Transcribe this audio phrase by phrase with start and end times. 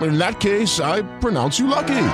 [0.00, 2.06] In that case, I pronounce you lucky.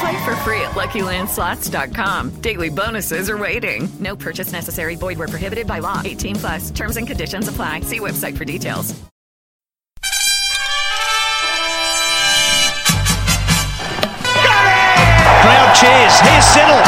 [0.00, 2.40] Play for free at LuckyLandSlots.com.
[2.42, 3.88] Daily bonuses are waiting.
[3.98, 4.94] No purchase necessary.
[4.94, 6.02] Void were prohibited by law.
[6.04, 6.70] 18 plus.
[6.70, 7.80] Terms and conditions apply.
[7.80, 8.94] See website for details.
[15.46, 16.14] Crowd cheers.
[16.20, 16.82] Here's Siddle.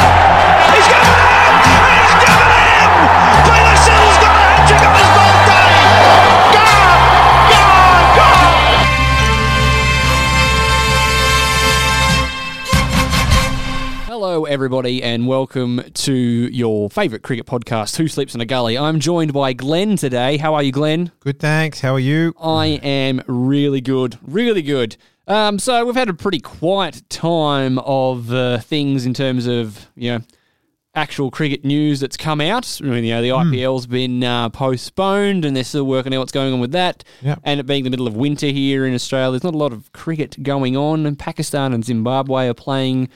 [0.75, 1.17] He's got it!
[1.65, 2.91] He's got it in!
[3.49, 4.28] Taylor Siddle's got a
[14.29, 18.77] Hello, everybody, and welcome to your favourite cricket podcast, Two Slips in a Gully.
[18.77, 20.37] I'm joined by Glen today.
[20.37, 21.13] How are you, Glen?
[21.21, 21.81] Good, thanks.
[21.81, 22.35] How are you?
[22.39, 24.99] I am really good, really good.
[25.27, 30.11] Um, so we've had a pretty quiet time of uh, things in terms of you
[30.11, 30.21] know
[30.95, 32.81] actual cricket news that's come out.
[32.83, 36.33] I mean, you know, the IPL's been uh, postponed, and they're still working out what's
[36.33, 37.03] going on with that.
[37.23, 37.41] Yep.
[37.45, 39.91] And it being the middle of winter here in Australia, there's not a lot of
[39.95, 41.07] cricket going on.
[41.07, 43.09] And Pakistan and Zimbabwe are playing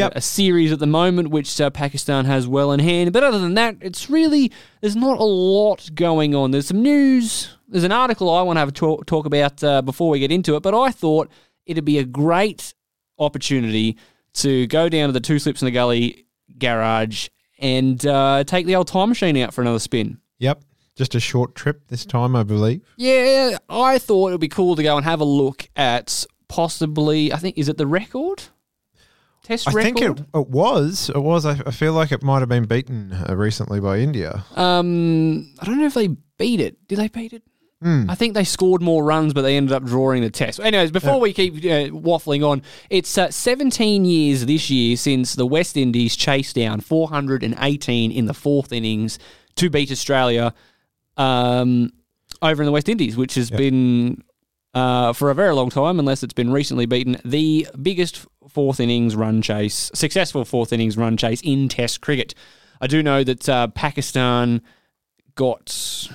[0.00, 0.12] Yep.
[0.16, 3.12] a, series at the moment, which uh, Pakistan has well in hand.
[3.12, 6.50] But other than that, it's really there's not a lot going on.
[6.50, 7.56] There's some news.
[7.68, 10.32] There's an article I want to have a talk, talk about uh, before we get
[10.32, 10.62] into it.
[10.62, 11.30] But I thought
[11.66, 12.74] it'd be a great
[13.18, 13.96] opportunity
[14.34, 16.26] to go down to the Two Slips in the Gully
[16.58, 17.28] garage
[17.58, 20.18] and uh, take the old time machine out for another spin.
[20.38, 20.64] Yep.
[20.96, 22.82] Just a short trip this time, I believe.
[22.96, 27.32] Yeah, I thought it would be cool to go and have a look at possibly.
[27.32, 28.42] I think is it the record
[29.50, 29.96] test I record?
[29.96, 31.10] think it, it was.
[31.14, 31.44] It was.
[31.46, 34.44] I, I feel like it might have been beaten uh, recently by India.
[34.56, 36.86] Um, I don't know if they beat it.
[36.88, 37.42] Did they beat it?
[37.82, 38.10] Hmm.
[38.10, 40.60] I think they scored more runs, but they ended up drawing the test.
[40.60, 41.18] Anyways, before Yeah.
[41.20, 46.14] we keep uh, waffling on, it's uh, 17 years this year since the West Indies
[46.14, 49.18] chased down 418 in the fourth innings
[49.56, 50.52] to beat Australia
[51.16, 51.90] um,
[52.42, 54.22] over in the West Indies, which has been
[54.74, 59.16] uh, for a very long time, unless it's been recently beaten, the biggest fourth innings
[59.16, 62.34] run chase, successful fourth innings run chase in Test cricket.
[62.80, 64.62] I do know that uh, Pakistan
[65.34, 66.08] got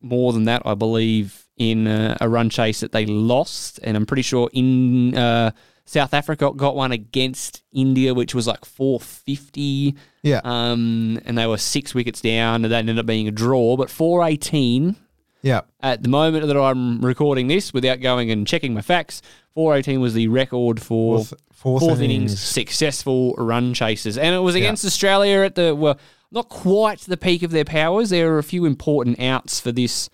[0.00, 4.06] more than that, I believe, in uh, a run chase that they lost, and I'm
[4.06, 5.50] pretty sure in uh,
[5.86, 9.94] South Africa got one against India, which was like 450.
[10.22, 10.40] Yeah.
[10.44, 13.76] Um, and they were six wickets down, and that ended up being a draw.
[13.76, 14.96] But 418
[15.44, 15.60] Yeah.
[15.82, 19.22] at the moment that I'm recording this, without going and checking my facts,
[19.54, 22.32] 418 was the record for Fourth- fourth innings.
[22.32, 22.40] innings.
[22.42, 25.98] successful run chases, and it was against Australia at the well,
[26.32, 28.10] not quite the peak of their powers.
[28.10, 30.08] There are a few important outs for this.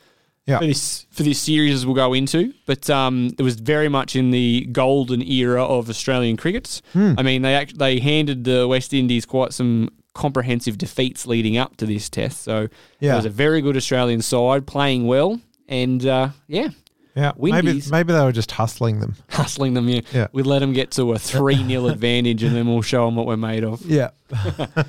[0.46, 0.58] Yeah.
[0.58, 4.16] For this for this series as we'll go into, but um, it was very much
[4.16, 6.82] in the golden era of Australian cricket.
[6.92, 7.14] Hmm.
[7.18, 11.76] I mean, they act, they handed the West Indies quite some comprehensive defeats leading up
[11.78, 12.42] to this test.
[12.42, 12.68] So
[13.00, 13.14] Yeah.
[13.14, 16.68] it was a very good Australian side playing well, and uh, yeah,
[17.16, 17.32] Yeah.
[17.36, 17.90] Maybe Windies.
[17.90, 19.14] maybe they were just hustling them.
[19.30, 19.88] hustling them.
[19.88, 20.26] Yeah, Yeah.
[20.32, 23.26] we let them get to a three 0 advantage, and then we'll show them what
[23.26, 23.84] we're made of.
[23.84, 24.10] Yeah.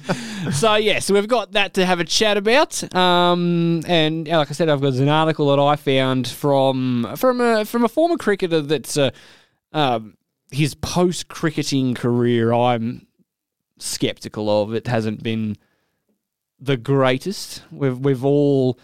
[0.54, 2.84] So yeah, so we've got that to have a chat about.
[2.96, 7.64] Um, and like I said, I've got an article that I found from from a
[7.64, 9.12] from a former cricketer that's uh,
[9.72, 10.18] um,
[10.52, 12.52] his post cricketing career.
[12.54, 13.06] I'm
[13.82, 14.74] skeptical of.
[14.74, 15.58] It hasn't been
[16.60, 17.64] the greatest.
[17.72, 18.80] We've we've all.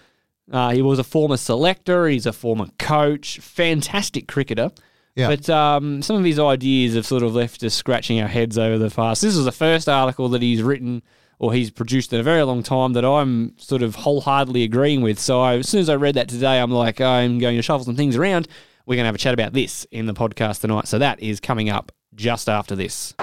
[0.52, 2.08] Uh, he was a former selector.
[2.08, 3.40] He's a former coach.
[3.40, 4.72] Fantastic cricketer.
[5.16, 5.28] Yeah.
[5.28, 8.78] But um, some of his ideas have sort of left us scratching our heads over
[8.78, 9.22] the past.
[9.22, 11.02] This is the first article that he's written
[11.40, 15.20] or he's produced in a very long time that I'm sort of wholeheartedly agreeing with.
[15.20, 17.86] So I, as soon as I read that today, I'm like, I'm going to shuffle
[17.86, 18.48] some things around.
[18.86, 20.88] We're going to have a chat about this in the podcast tonight.
[20.88, 23.14] So that is coming up just after this.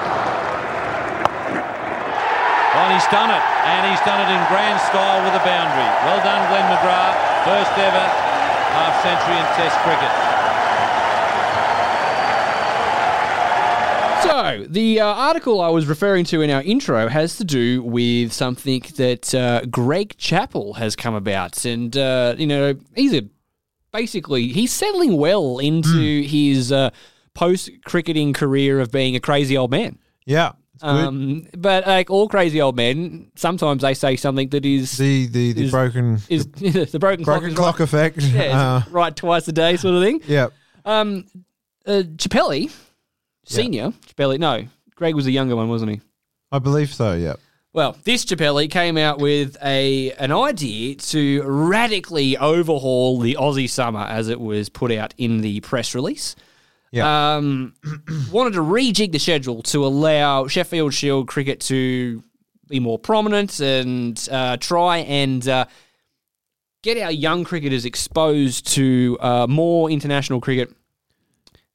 [2.84, 5.88] Well, he's done it, and he's done it in grand style with a boundary.
[6.04, 7.16] Well done, Glenn McGrath.
[7.42, 8.04] First ever
[8.76, 10.10] half century in Test cricket.
[14.22, 18.34] So, the uh, article I was referring to in our intro has to do with
[18.34, 21.64] something that uh, Greg Chappell has come about.
[21.64, 23.26] And, uh, you know, he's a
[23.94, 26.90] basically, he's settling well into his uh,
[27.32, 29.98] post cricketing career of being a crazy old man.
[30.26, 30.52] Yeah.
[30.82, 35.53] Um, but like all crazy old men, sometimes they say something that is The the,
[35.53, 38.17] the is- broken is the broken, broken clock, clock effect.
[38.19, 40.21] right, yeah, Uh, right twice a day sort of thing.
[40.26, 40.49] yeah.
[40.85, 41.25] Um,
[41.87, 42.73] uh, Chappelli,
[43.44, 44.67] senior Chappelli, no,
[44.97, 46.00] Greg was the younger one, wasn't he?
[46.53, 47.15] I believe so.
[47.15, 47.35] Yeah.
[47.73, 54.00] Well, this Chappelli came out with a an idea to radically overhaul the Aussie summer
[54.00, 56.37] as it was put out in the press release.
[56.94, 57.37] Yeah.
[57.37, 57.75] Um,
[58.32, 62.23] wanted to rejig the schedule to allow Sheffield Shield cricket to
[62.69, 65.67] be more prominent and uh, try and uh,
[66.82, 70.73] get our young cricketers exposed to uh, more international cricket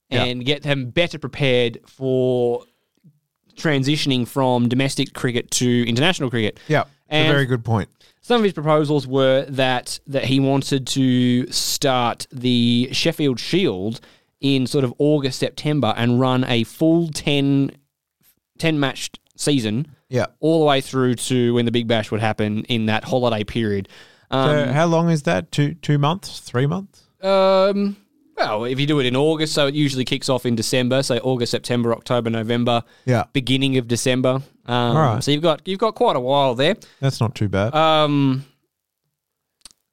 [0.09, 0.23] Yeah.
[0.23, 2.63] and get them better prepared for
[3.55, 6.59] transitioning from domestic cricket to international cricket.
[6.67, 6.85] Yeah.
[7.09, 7.89] It's a very good point.
[8.21, 13.99] Some of his proposals were that that he wanted to start the Sheffield Shield
[14.41, 17.71] in sort of August September and run a full 10,
[18.57, 20.27] 10 matched season Yeah.
[20.39, 23.89] all the way through to when the Big Bash would happen in that holiday period.
[24.31, 25.51] Um, so how long is that?
[25.51, 26.39] Two two months?
[26.39, 27.03] Three months?
[27.23, 27.97] um,
[28.37, 31.03] well, if you do it in August, so it usually kicks off in December.
[31.03, 32.83] So August, September, October, November.
[33.05, 33.25] Yeah.
[33.33, 34.41] Beginning of December.
[34.65, 35.21] Um, All right.
[35.23, 36.75] So you've got you've got quite a while there.
[37.01, 37.73] That's not too bad.
[37.75, 38.45] Um,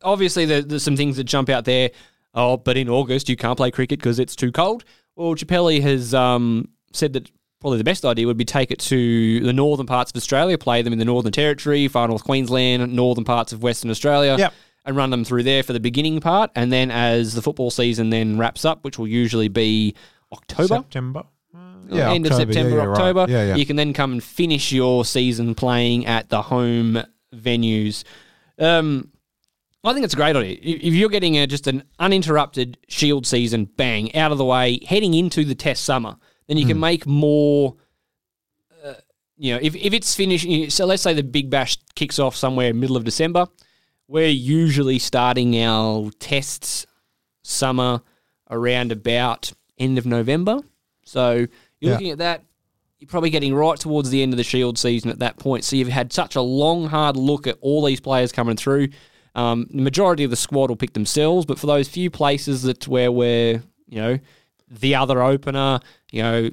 [0.02, 1.90] obviously, there, there's some things that jump out there.
[2.36, 4.84] Oh, but in August you can't play cricket because it's too cold.
[5.16, 7.30] Well, Chappelli has um, said that
[7.60, 10.82] probably the best idea would be take it to the northern parts of Australia, play
[10.82, 14.52] them in the Northern Territory, far north Queensland, northern parts of Western Australia, Yep.
[14.84, 18.10] and run them through there for the beginning part, and then as the football season
[18.10, 19.94] then wraps up, which will usually be
[20.32, 20.76] October.
[20.76, 21.24] September.
[21.88, 22.52] Yeah, end of October.
[22.52, 22.98] Yeah, September, yeah, right.
[22.98, 23.26] October.
[23.28, 23.54] Yeah, yeah.
[23.56, 26.98] You can then come and finish your season playing at the home
[27.34, 28.02] venues.
[28.58, 29.10] Um,
[29.86, 30.58] I think it's a great idea.
[30.60, 34.80] If if you're getting a, just an uninterrupted Shield season, bang, out of the way,
[34.86, 36.16] heading into the Test summer,
[36.48, 36.70] then you Hmm.
[36.70, 37.76] can make more.
[38.84, 38.94] Uh,
[39.38, 42.74] you know, if, if it's finished, so let's say the Big Bash kicks off somewhere
[42.74, 43.46] middle of December,
[44.08, 46.86] we're usually starting our tests
[47.42, 48.02] summer
[48.50, 50.60] around about end of November.
[51.04, 51.48] So you're
[51.80, 51.90] Yeah.
[51.92, 52.42] looking at that.
[52.98, 55.64] You're probably getting right towards the end of the Shield season at that point.
[55.64, 58.88] So you've had such a long, hard look at all these players coming through.
[59.36, 62.88] Um, the majority of the squad will pick themselves, but for those few places that
[62.88, 64.18] where we're, you know,
[64.68, 65.78] the other opener,
[66.10, 66.50] you know,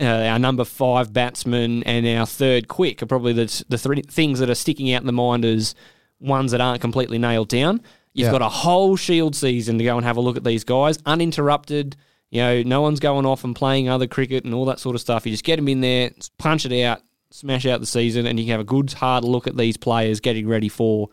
[0.00, 4.38] uh, our number five batsman and our third quick are probably the, the three things
[4.40, 5.74] that are sticking out in the mind as
[6.20, 7.80] ones that aren't completely nailed down.
[8.12, 8.32] You've Yeah.
[8.32, 11.96] got a whole Shield season to go and have a look at these guys, uninterrupted.
[12.30, 15.00] You know, no one's going off and playing other cricket and all that sort of
[15.00, 15.24] stuff.
[15.26, 18.44] You just get them in there, punch it out, smash out the season, and you
[18.46, 21.08] can have a good hard look at these players getting ready for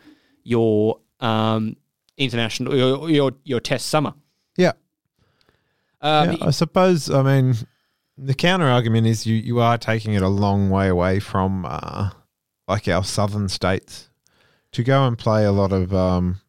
[0.46, 1.76] your um,
[2.16, 4.14] international your, your your test summer.
[4.56, 4.74] Yeah.
[6.00, 7.10] Um, yeah, I suppose.
[7.10, 7.56] I mean,
[8.18, 12.12] the counter argument is you you are taking it a long way away from uh,
[12.68, 14.10] like our southern states
[14.72, 16.40] to go and play a lot of um,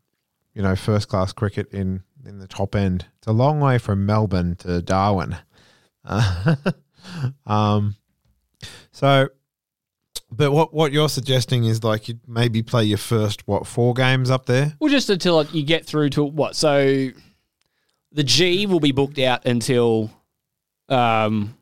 [0.54, 3.06] you know first class cricket in in the top end.
[3.18, 5.36] It's a long way from Melbourne to Darwin.
[6.04, 6.56] Uh,
[7.46, 7.96] um,
[8.92, 9.28] so.
[10.36, 14.30] But what, what you're suggesting is like you'd maybe play your first what four games
[14.30, 14.74] up there?
[14.78, 16.56] Well, just until you get through to what?
[16.56, 17.08] So
[18.12, 20.10] the G will be booked out until
[20.88, 21.56] um,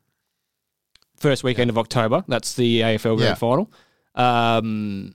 [1.16, 2.25] first weekend of October.
[2.28, 3.35] That's the AFL Grand Yeah.
[3.35, 3.73] Final.
[4.14, 5.14] Um,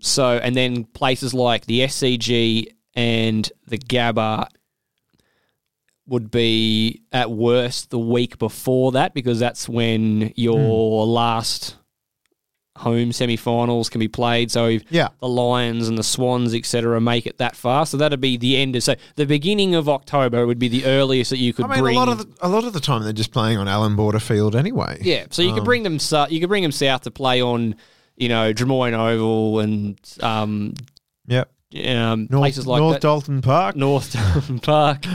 [0.00, 4.48] so, and then places like the SCG and the Gabba
[6.06, 11.76] would be at worst the week before that because that's when your last
[12.78, 14.50] home semi-finals can be played.
[14.50, 15.08] So if Yeah.
[15.20, 18.74] the Lions and the Swans, etc., make it that far, so that'd be the end.
[18.76, 21.80] Of, so the beginning of October would be the earliest that you could I mean,
[21.80, 21.96] bring.
[21.96, 24.20] a lot of the, a lot of the time they're just playing on Allan Border
[24.20, 24.98] Field anyway.
[25.02, 25.98] yeah, so you could Um, bring them.
[26.30, 27.74] You could bring them south to play on,
[28.16, 30.72] you know, Drummoyne Oval and um,
[31.28, 31.50] Yep.
[31.88, 33.02] um, North, places like North that.
[33.02, 33.76] Dalton Park.
[33.76, 35.06] North Dalton Park,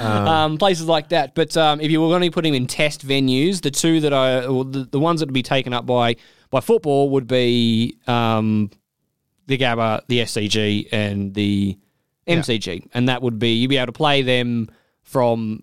[0.00, 1.34] um, places like that.
[1.34, 4.12] But um, if you were going to put him in test venues, the two that
[4.12, 6.16] I, the, the ones that would be taken up by
[6.50, 8.70] by football would be um,
[9.46, 11.78] the Gabba, the SCG, and the
[12.26, 14.68] MCG, and that would be you'd be able to play them
[15.02, 15.62] from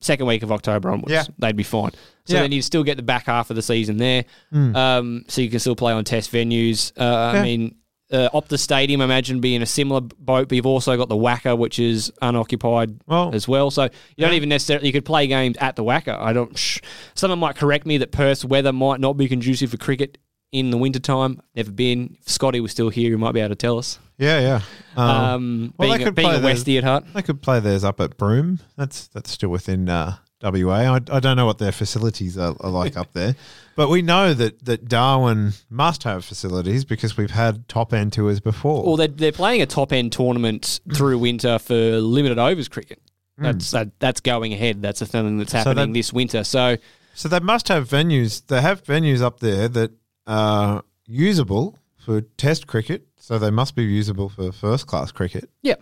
[0.00, 1.12] second week of October onwards.
[1.12, 1.24] Yeah.
[1.38, 1.92] they'd be fine.
[2.24, 2.42] So Yeah.
[2.42, 4.24] then you'd still get the back half of the season there.
[4.52, 4.74] Mm.
[4.76, 6.90] Um, so you can still play on test venues.
[6.96, 7.40] Uh, Yeah.
[7.40, 7.76] I mean,
[8.12, 11.56] uh, Optus Stadium, I imagine, being a similar boat, but you've also got the WACA,
[11.56, 13.00] which is unoccupied
[13.32, 13.70] as well.
[13.70, 16.18] So you don't even necessarily you could play games at the WACA.
[16.18, 16.56] I don't.
[16.58, 16.80] Sh-
[17.14, 20.18] someone might correct me that Perth's weather might not be conducive for cricket
[20.52, 21.40] in the wintertime.
[21.56, 22.16] Never been.
[22.20, 23.98] If Scotty was still here, he might be able to tell us.
[24.18, 24.60] Yeah, yeah.
[24.96, 27.04] Um, being a- being a theirs- Westie at heart.
[27.14, 28.60] They could play theirs up at Broome.
[28.76, 30.72] That's that's still within uh, WA.
[30.94, 33.34] I, I don't know what their facilities are, are like up there,
[33.76, 38.40] but we know that that Darwin must have facilities because we've had top end tours
[38.40, 38.84] before.
[38.84, 43.00] Well, they're, they're playing a top end tournament through winter for limited overs cricket.
[43.38, 43.44] Mm.
[43.44, 44.82] That's that, that's going ahead.
[44.82, 46.44] That's a thing that's So happening that- this winter.
[46.44, 46.76] So
[47.14, 48.46] So they must have venues.
[48.46, 49.92] They have venues up there that
[50.26, 53.06] are usable for Test cricket.
[53.16, 55.48] So they must be usable for first class cricket.
[55.62, 55.76] Yeah.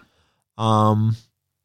[0.59, 1.17] Um,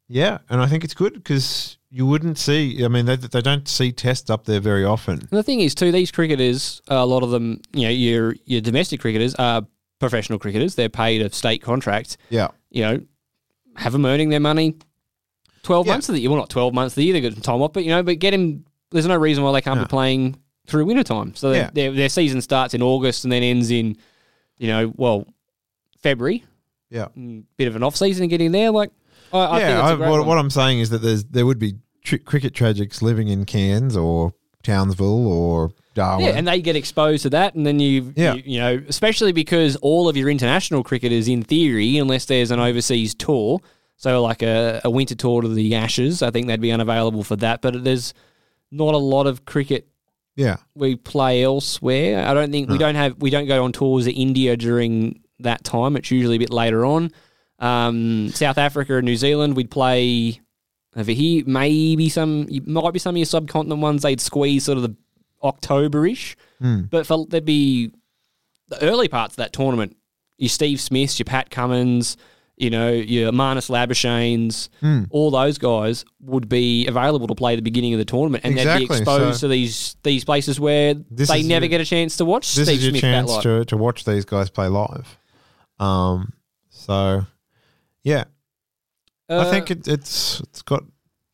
[0.08, 2.84] yeah, and I think it's good because you wouldn't see.
[2.84, 5.14] I mean, they, they don't see tests up there very often.
[5.20, 8.60] And the thing is, too, these cricketers, a lot of them, you know, your your
[8.60, 9.66] domestic cricketers are
[9.98, 10.74] professional cricketers.
[10.74, 12.18] They're paid a state contract.
[12.28, 12.48] Yeah.
[12.70, 13.00] You know,
[13.76, 14.76] have them earning their money
[15.62, 15.94] twelve Yeah.
[15.94, 16.28] months of the year.
[16.30, 17.14] Well, not twelve months of the year.
[17.14, 18.66] They got some time off, but you know, but get him.
[18.90, 19.84] There's no reason why they can't No.
[19.84, 20.36] be playing
[20.66, 21.34] through winter time.
[21.34, 21.70] So their- Yeah.
[21.72, 23.96] their their season starts in August and then ends in,
[24.58, 25.26] you know, well,
[26.02, 26.44] February.
[26.90, 27.06] Yeah.
[27.16, 28.70] Mm, Bit of an off season getting there.
[28.70, 28.90] Like,
[29.32, 31.74] I, I think yeah, I, what, what I'm saying is that there's there would be
[32.06, 34.32] tr- cricket tragics living in Cairns or
[34.62, 36.26] Townsville or Darwin.
[36.26, 38.34] Yeah, and they get exposed to that, and then you, Yeah.
[38.34, 42.60] you, you know, especially because all of your international cricketers, in theory, unless there's an
[42.60, 43.60] overseas tour,
[43.96, 47.36] so like a, a winter tour to the Ashes, I think they'd be unavailable for
[47.36, 47.62] that.
[47.62, 48.12] But there's
[48.70, 49.88] not a lot of cricket
[50.34, 52.26] yeah, we play elsewhere.
[52.28, 55.64] I don't think we don't have we don't go on tours to India during that
[55.64, 55.96] time.
[55.96, 57.10] It's usually a bit later on.
[57.58, 60.40] Um, South Africa and New Zealand, we'd play
[60.96, 61.44] over here.
[61.46, 64.02] Maybe some might be some of your subcontinent ones.
[64.02, 64.96] They'd squeeze sort of the
[65.42, 66.82] October-ish, Hmm.
[66.90, 67.90] but for, there'd be
[68.68, 69.96] the early parts of that tournament.
[70.38, 72.16] Your Steve Smiths, your Pat Cummins,
[72.56, 75.04] you know, your Marnus Labuschagnes, Hmm.
[75.10, 78.78] all those guys would be available to play the beginning of the tournament, and they'd
[78.78, 82.16] be exposed so- to these these places where This they never your- get a chance
[82.16, 85.18] to watch this Steve is your Smith chance to, to watch these guys play live.
[85.78, 86.32] Um,
[86.70, 87.26] so
[88.02, 88.24] yeah,
[89.28, 90.84] I Uh, think it, it's it's got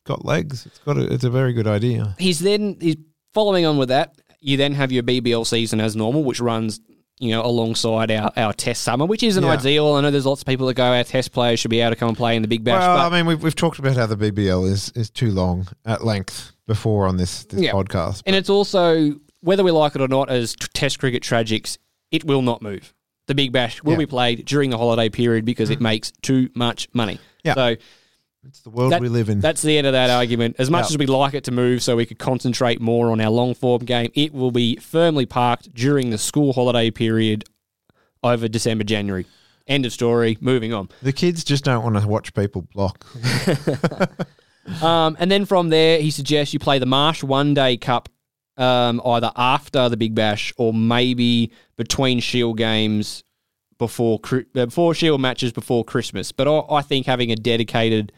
[0.06, 0.66] got legs.
[0.66, 2.14] It's got a, it's a very good idea.
[2.18, 2.96] He's then he's
[3.34, 4.14] following on with that.
[4.40, 6.80] You then have your BBL season as normal, which runs
[7.20, 9.50] you know alongside our, our Test summer, which isn't Yeah.
[9.52, 9.92] ideal.
[9.94, 11.96] I know there's lots of people that go our Test players should be able to
[11.96, 12.80] come and play in the Big Bash.
[12.80, 15.68] well, but I mean, we've we've talked about how the BBL is is too long
[15.84, 17.72] at length before on this this Yeah.
[17.72, 18.22] podcast.
[18.26, 21.76] And it's also whether we like it or not, as t- Test cricket tragics,
[22.10, 22.94] it will not move.
[23.28, 23.98] The Big Bash will Yeah.
[23.98, 27.18] be played during the holiday period because it makes too much money.
[27.44, 27.54] Yeah.
[27.54, 27.76] So
[28.44, 29.38] It's the world that- we live in.
[29.40, 30.56] That's the end of that argument.
[30.58, 30.94] As much Yeah.
[30.94, 33.84] as we'd like it to move so we could concentrate more on our long form
[33.84, 37.44] game, it will be firmly parked during the school holiday period
[38.24, 39.26] over December, January.
[39.68, 40.36] End of story.
[40.40, 40.88] Moving on.
[41.02, 43.06] the kids just don't want to watch people block.
[44.80, 48.08] Um, and then from there, he suggests you play the Marsh One Day Cup
[48.56, 53.24] um, either after the Big Bash or maybe between Shield games
[53.78, 56.32] before uh, before Shield matches before Christmas.
[56.32, 58.12] But I, I think having a dedicated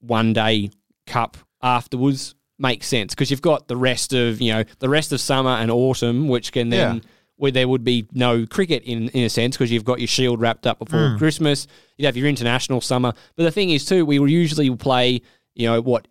[0.00, 0.70] one day
[1.06, 5.20] cup afterwards makes sense because you've got the rest of you know the rest of
[5.20, 7.00] summer and autumn, which can then Yeah.
[7.36, 10.40] where there would be no cricket in in a sense because you've got your Shield
[10.40, 11.18] wrapped up before Mm.
[11.18, 11.66] Christmas.
[11.98, 15.22] You'd have your international summer, but the thing is too, we will usually play
[15.54, 16.08] you know what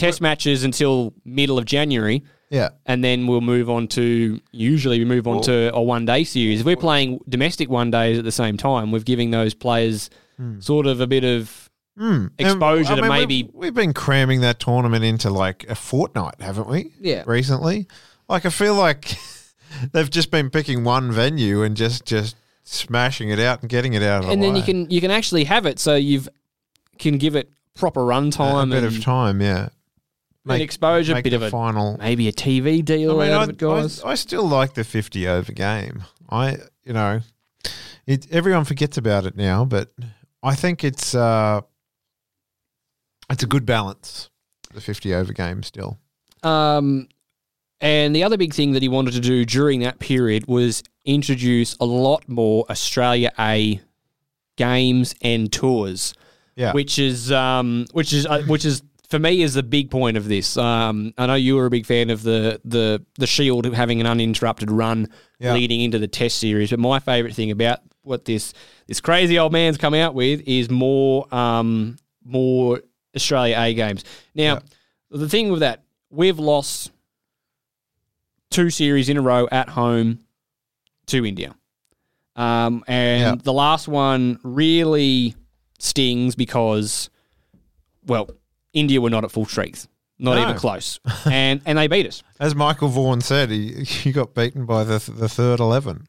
[0.00, 2.24] test matches until middle of January.
[2.50, 2.70] Yeah.
[2.84, 6.60] And then we'll move on to usually we move on to a one day series.
[6.60, 10.10] If we're playing domestic one days at the same time, we're giving those players
[10.58, 12.28] sort of a bit of Hmm.
[12.38, 15.74] exposure And, to I mean, maybe we've, we've been cramming that tournament into like a
[15.74, 16.92] fortnight, haven't we?
[16.98, 17.24] Yeah.
[17.26, 17.88] Recently,
[18.26, 19.16] like I feel like
[19.92, 24.02] they've just been picking one venue and just just smashing it out and getting it
[24.02, 24.24] out.
[24.24, 26.28] Of and the then you can you can actually have it so you've
[26.98, 29.68] can give it proper run time a, bit of time, yeah.
[30.54, 31.96] And exposure, make bit of a final.
[31.98, 34.02] maybe a TV deal I mean, out I, of it, guys.
[34.02, 36.04] I, I still like the fifty over game.
[36.28, 37.20] I you know,
[38.06, 39.92] it everyone forgets about it now, but
[40.42, 41.60] I think it's uh,
[43.30, 44.30] it's a good balance.
[44.72, 45.98] The fifty over game still.
[46.42, 47.08] Um,
[47.80, 51.76] and the other big thing that he wanted to do during that period was introduce
[51.80, 53.80] a lot more Australia A
[54.56, 56.14] games and tours.
[56.56, 56.72] Yeah.
[56.72, 60.28] which is um, which is uh, which is for me is the big point of
[60.28, 60.56] this.
[60.56, 64.06] Um, I know you were a big fan of the the the Shield having an
[64.06, 65.54] uninterrupted run Yeah.
[65.54, 68.54] leading into the Test series, but my favourite thing about what this
[68.86, 72.80] this crazy old man's come out with is more um, more
[73.14, 74.04] Australia A games.
[74.34, 74.60] Now,
[75.10, 76.92] the thing with that, we've lost
[78.50, 80.20] two series in a row at home
[81.06, 81.54] to India.
[82.36, 83.34] Um, and Yeah.
[83.42, 85.34] the last one really
[85.78, 87.10] stings because,
[88.06, 88.30] well,
[88.72, 90.42] India were not at full strength, not No.
[90.42, 92.22] even close, and and they beat us.
[92.40, 96.06] As Michael Vaughan said, he, he got beaten by the the third eleven.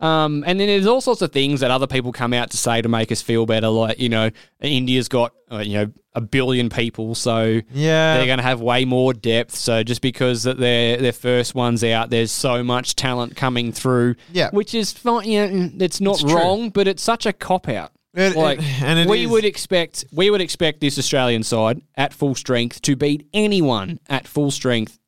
[0.00, 2.82] Um, and then there's all sorts of things that other people come out to say
[2.82, 4.30] to make us feel better, like you know,
[4.60, 8.16] India's got uh, you know a billion people, so Yeah.
[8.16, 9.54] they're going to have way more depth.
[9.54, 14.16] So just because that they're their first ones out, there's so much talent coming through.
[14.32, 14.50] Yeah.
[14.50, 15.28] which is fine.
[15.28, 16.34] You know, it's not It's true.
[16.34, 17.92] wrong, but it's such a cop out.
[18.14, 21.80] It- like it- and it we is- would expect, we would expect this Australian side
[21.96, 24.98] at full strength to beat anyone at full strength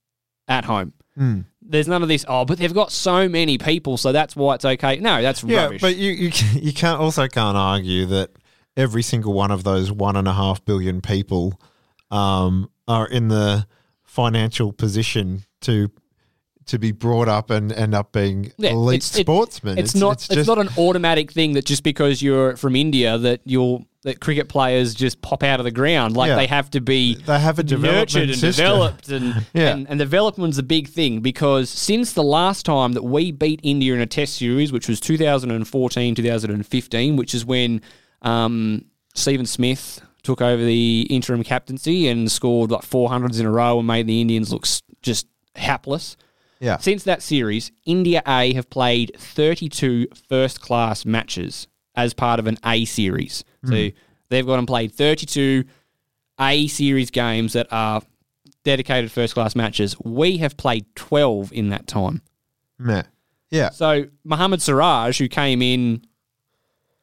[0.49, 0.93] at home.
[1.17, 1.41] Hmm.
[1.67, 2.25] There's none of this.
[2.29, 4.97] Oh, but they've got so many people, so that's why it's okay.
[4.99, 5.81] No, that's Yeah, rubbish.
[5.81, 8.31] but you you you can't also can't argue that
[8.77, 11.59] every single one of those one and a half billion people
[12.11, 13.67] um, are in the
[14.03, 15.91] financial position to
[16.67, 19.79] to be brought up and end up being Yeah, elite it's- sportsmen.
[19.79, 20.13] It's, not.
[20.15, 24.21] It's, just- not an automatic thing that just because you're from India that you'll that
[24.21, 26.15] cricket players just pop out of the ground.
[26.15, 26.37] Like Yeah.
[26.37, 27.15] they have to be.
[27.15, 28.65] They have a nurtured and system.
[28.67, 29.71] developed, and, Yeah.
[29.75, 33.95] and and development's a big thing because since the last time that we beat India
[33.95, 37.81] in a Test series, which was 2014, 2015, which is when
[38.23, 43.79] um, Stephen Smith took over the interim captaincy and scored like 400s in a row
[43.79, 44.67] and made the Indians look
[45.03, 46.17] just hapless.
[46.61, 46.79] Yeah.
[46.79, 52.59] Since that series, India A have played 32 first class matches as part of an
[52.65, 53.45] A series.
[53.65, 53.95] So Mm.
[54.31, 55.65] they've gone and played 32
[56.41, 58.03] A series games that are
[58.65, 59.95] dedicated first class matches.
[60.05, 62.23] We have played 12 in that time.
[62.79, 63.03] Meh.
[63.51, 63.71] Yeah.
[63.71, 66.05] So Mohammad Siraj, who came in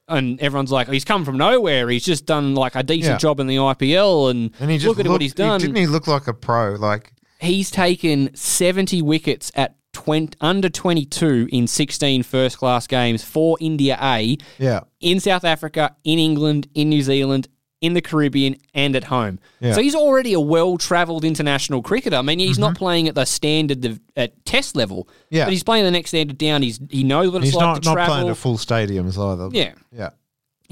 [0.07, 1.87] and everyone's like, he's come from nowhere.
[1.89, 3.17] He's just done like a decent Yeah.
[3.17, 5.61] job in the IPL and, And he just look at what he's done.
[5.61, 6.73] Didn't he look like a pro?
[6.75, 13.57] Like He's taken 70 wickets at 20, under 22 in 16 first class games for
[13.59, 17.47] India A yeah, in South Africa, in England, in New Zealand,
[17.81, 19.39] in the Caribbean, and at home.
[19.59, 19.73] Yeah.
[19.73, 22.15] So he's already a well travelled international cricketer.
[22.15, 22.61] I mean, he's Mm-hmm.
[22.61, 25.45] not playing at the standard of, at test level, Yeah.
[25.45, 26.61] but he's playing the next standard down.
[26.61, 28.13] He's He knows what it's he's like not to not travel.
[28.15, 29.49] playing at full stadiums either.
[29.51, 29.73] Yeah.
[29.91, 30.11] yeah.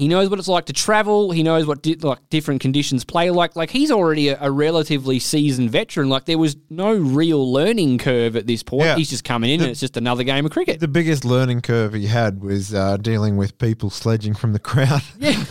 [0.00, 1.30] He knows what it's like to travel.
[1.30, 3.54] He knows what di- like different conditions play like.
[3.54, 6.08] Like he's already a, a relatively seasoned veteran.
[6.08, 8.84] Like there was no real learning curve at this point.
[8.86, 8.96] Yeah.
[8.96, 10.80] He's just coming in The- and it's just another game of cricket.
[10.80, 15.02] The biggest learning curve he had was uh, dealing with people sledging from the crowd.
[15.18, 15.44] Yeah.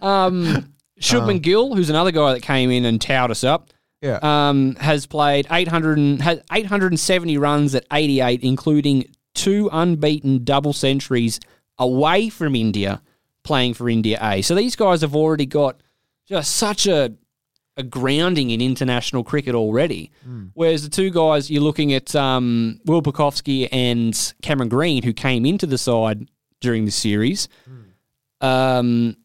[0.00, 4.20] Um, Shubman Gill, who's another guy that came in and towed us up, Yeah.
[4.22, 11.40] um, has played 800 and, has 870 runs at 88, including two unbeaten double centuries
[11.78, 13.02] away from India,
[13.44, 14.42] playing for India A.
[14.42, 15.80] So these guys have already got
[16.26, 17.14] just such a
[17.76, 20.10] a grounding in international cricket already.
[20.54, 25.44] Whereas the two guys you're looking at, um, Will Pucovski and Cameron Green, who came
[25.44, 26.28] into the side
[26.60, 27.48] during the series.
[28.40, 29.16] Um,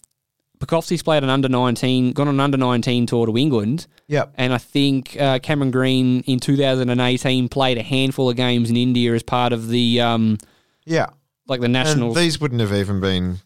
[0.60, 3.88] Pucovski's played an under 19, gone on an under 19 tour to England.
[4.08, 4.34] Yep.
[4.36, 9.14] And I think uh, Cameron Green in 2018 played a handful of games in India
[9.14, 10.38] as part of the um,
[10.86, 11.08] Yeah.
[11.48, 12.18] like the nationals.
[12.18, 13.38] And these wouldn't have even been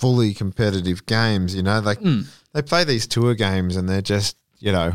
[0.00, 1.78] fully competitive games, you know.
[1.80, 2.22] Like Hmm.
[2.54, 4.94] they play these tour games and they're just, you know,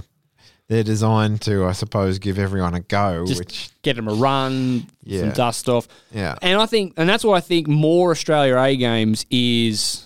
[0.68, 4.80] they're designed to, I suppose, give everyone a go, Just which get them a run,
[4.80, 5.32] some Yeah.
[5.34, 5.88] dust off.
[6.12, 6.36] Yeah.
[6.42, 10.06] And I think, and that's why I think more Australia A games is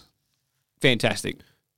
[0.81, 1.37] fantastic.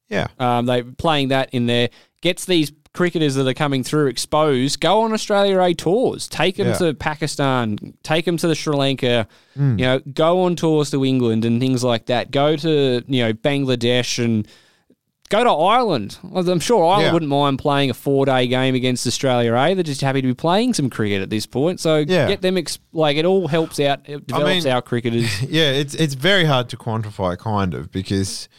[0.10, 0.28] Yeah.
[0.40, 1.90] Um, they playing that in there
[2.22, 4.82] gets these cricketers that are coming through exposed.
[4.82, 6.28] Go on Australia A tours.
[6.28, 6.74] Take them Yeah.
[6.78, 7.78] to Pakistan.
[8.04, 9.28] Take them to the Sri Lanka.
[9.58, 9.80] Mm.
[9.80, 12.32] You know, go on tours to England and things like that.
[12.32, 14.46] Go to you know Bangladesh and
[15.30, 16.18] go to Ireland.
[16.36, 17.14] I'm sure Ireland Yeah.
[17.14, 19.74] wouldn't mind playing a four day game against Australia A.
[19.74, 21.80] They're just happy to be playing some cricket at this point.
[21.80, 22.28] So Yeah.
[22.28, 24.02] get them ex- like it all helps out.
[24.10, 25.42] It develops mean- our cricketers.
[25.50, 28.50] yeah, it's it's very hard to quantify, kind of, because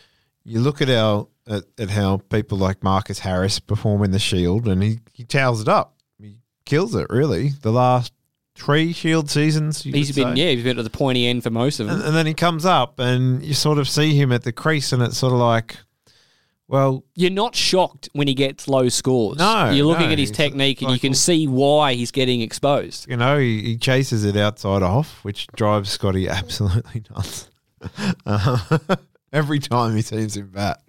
[0.44, 4.68] you look at our at, at how people like Marcus Harris perform in the Shield,
[4.68, 5.94] and he he towels it up.
[6.20, 7.50] He kills it, really.
[7.62, 8.12] The last
[8.54, 10.42] three Shield seasons, He's been say.
[10.42, 11.96] yeah, he's been at the pointy end for most of them.
[11.96, 14.92] and, and then he comes up, and you sort of see him at the crease,
[14.92, 15.78] and it's sort of like,
[16.68, 19.38] well, You're not shocked when he gets low scores.
[19.38, 23.08] No, you're looking no, at his technique and you can see why he's getting exposed.
[23.10, 27.50] you know, he, he chases it outside off, which drives Scotty absolutely nuts.
[28.24, 28.78] Uh,
[29.42, 30.82] every time he sees him bat.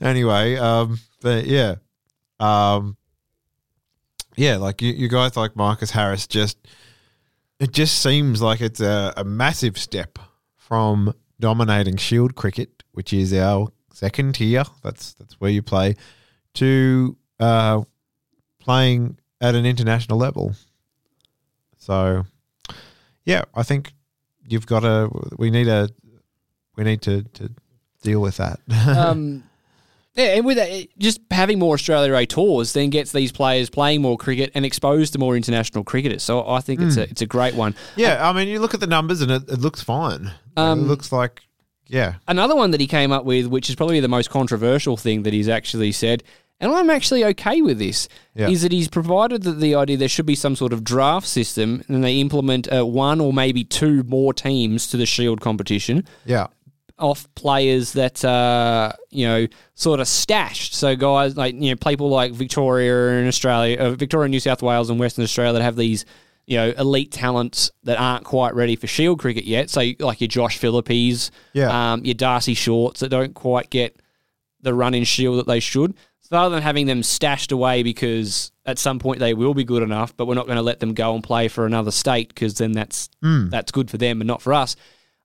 [0.00, 1.76] Anyway, um, but yeah,
[2.40, 2.96] um,
[4.36, 6.58] yeah, like you, you guys like Marcus Harris, just
[7.60, 10.18] it just seems like it's a, a massive step
[10.56, 14.64] from dominating Shield cricket, which is our second tier.
[14.82, 15.94] That's that's where you play,
[16.54, 17.82] to uh,
[18.58, 20.54] playing at an international level.
[21.76, 22.24] So,
[23.24, 23.92] yeah, I think
[24.48, 25.10] you've got to.
[25.38, 25.88] We need a.
[26.76, 27.52] We need to to
[28.04, 28.60] deal with that.
[28.96, 29.42] um,
[30.14, 33.68] yeah, and with that, it- just having more Australia A tours then gets these players
[33.70, 36.22] playing more cricket and exposed to more international cricketers.
[36.22, 37.00] So I think it's Mm.
[37.06, 37.74] a it's a great one.
[37.96, 40.30] yeah, I mean, you look at the numbers and it, it looks fine.
[40.56, 41.40] Um, it looks like,
[41.88, 45.24] yeah, Another one that he came up with, which is probably the most controversial thing
[45.24, 46.22] that he's actually said,
[46.60, 48.48] and I'm actually okay with this, Yeah.
[48.48, 51.82] is that he's provided that the idea there should be some sort of draft system
[51.88, 56.06] and they implement uh, one or maybe two more teams to the Shield competition.
[56.24, 56.46] yeah,
[56.98, 60.74] off players that uh, you know sort of stashed.
[60.74, 64.90] So guys like you know people like Victoria and Australia, uh, Victoria, New South Wales,
[64.90, 66.04] and Western Australia that have these
[66.46, 69.70] you know elite talents that aren't quite ready for Shield cricket yet.
[69.70, 71.92] So like your Josh Philippes, Yeah.
[71.92, 73.96] um, your Darcy Shorts that don't quite get
[74.60, 75.94] the run in Shield that they should.
[76.20, 79.82] So rather than having them stashed away because at some point they will be good
[79.82, 82.54] enough, but we're not going to let them go and play for another state because
[82.54, 83.50] then that's Mm.
[83.50, 84.74] that's good for them and not for us.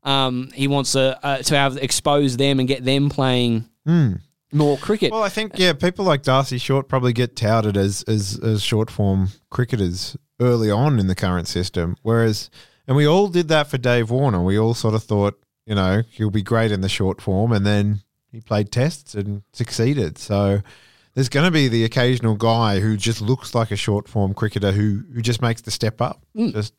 [0.04, 4.22] Um, he wants to uh, to have expose them and get them playing Mm.
[4.54, 5.12] more cricket.
[5.12, 8.90] Well, I think yeah, people like Darcy Short probably get touted as as as short
[8.92, 12.50] form cricketers early on in the current system, whereas
[12.88, 14.42] and we all did that for Dave Warner.
[14.44, 17.66] We all sort of thought, you know, he'll be great in the short form, and
[17.66, 20.18] then he played tests and succeeded.
[20.18, 20.62] So
[21.16, 24.72] there's going to be the occasional guy who just looks like a short form cricketer
[24.72, 26.24] who who just makes the step up.
[26.38, 26.74] Just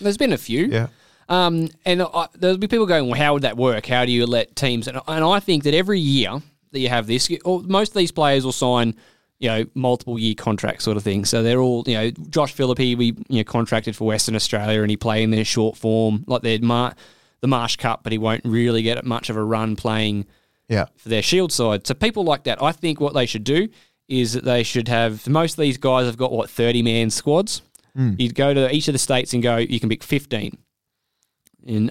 [0.00, 0.66] There's been a few.
[0.66, 0.86] yeah,
[1.32, 3.86] Um, and I, there'll be people going, well, how would that work?
[3.86, 4.86] How do you let teams?
[4.86, 6.42] And, and I think that every year
[6.72, 8.94] that you have this, or most of these players will sign,
[9.38, 11.24] you know, multiple year contracts sort of thing.
[11.24, 14.90] So they're all, you know, Josh Philippe, we you know contracted for Western Australia, and
[14.90, 16.94] he play in their short form, like their Mar-
[17.40, 20.26] the Marsh Cup, but he won't really get much of a run playing
[20.68, 21.86] yeah, for their shield side.
[21.86, 23.68] So people like that, I think what they should do
[24.06, 27.62] is that they should have most of these guys have got what thirty man squads.
[27.96, 28.20] Mm.
[28.20, 30.58] You'd go to each of the states and go, you can pick fifteen.
[31.66, 31.90] In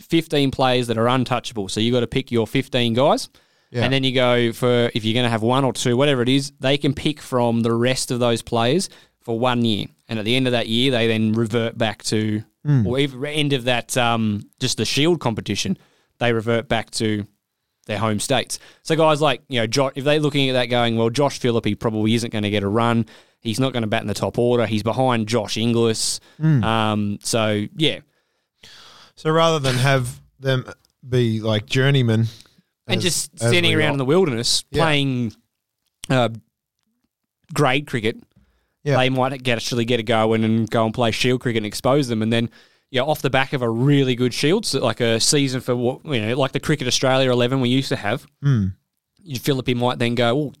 [0.00, 1.68] fifteen players that are untouchable.
[1.68, 3.28] So you got to pick your fifteen guys.
[3.70, 3.82] Yeah.
[3.84, 6.28] And then you go for if you're going to have one or two, whatever it
[6.28, 8.88] is, they can pick from the rest of those players
[9.20, 9.86] for one year.
[10.08, 12.84] And at the end of that year, they then revert back to, Mm.
[12.86, 15.78] or even end of that, um, just the Shield competition,
[16.18, 17.24] they revert back to
[17.86, 18.58] their home states.
[18.82, 21.74] So guys like you know, jo- if they're looking at that going, well, Josh Philippe
[21.76, 23.06] probably isn't going to get a run.
[23.40, 24.66] He's not going to bat in the top order.
[24.66, 26.18] He's behind Josh Inglis.
[26.40, 26.64] Mm.
[26.64, 28.00] Um, so yeah,
[29.16, 30.66] So rather than have them
[31.08, 32.26] be like journeymen
[32.86, 34.82] and as- just as standing around are- in the wilderness Yeah.
[34.82, 35.32] playing
[36.08, 36.28] uh,
[37.54, 38.16] grade cricket,
[38.84, 38.96] Yeah.
[38.96, 41.66] they might get actually get a go in and go and play shield cricket and
[41.66, 42.50] expose them, and then
[42.90, 46.04] yeah, off the back of a really good shield, so like a season for what
[46.04, 48.26] you know, like the Cricket Australia eleven we used to have.
[48.44, 48.74] Mm.
[49.40, 50.52] Philippe might then go, oh,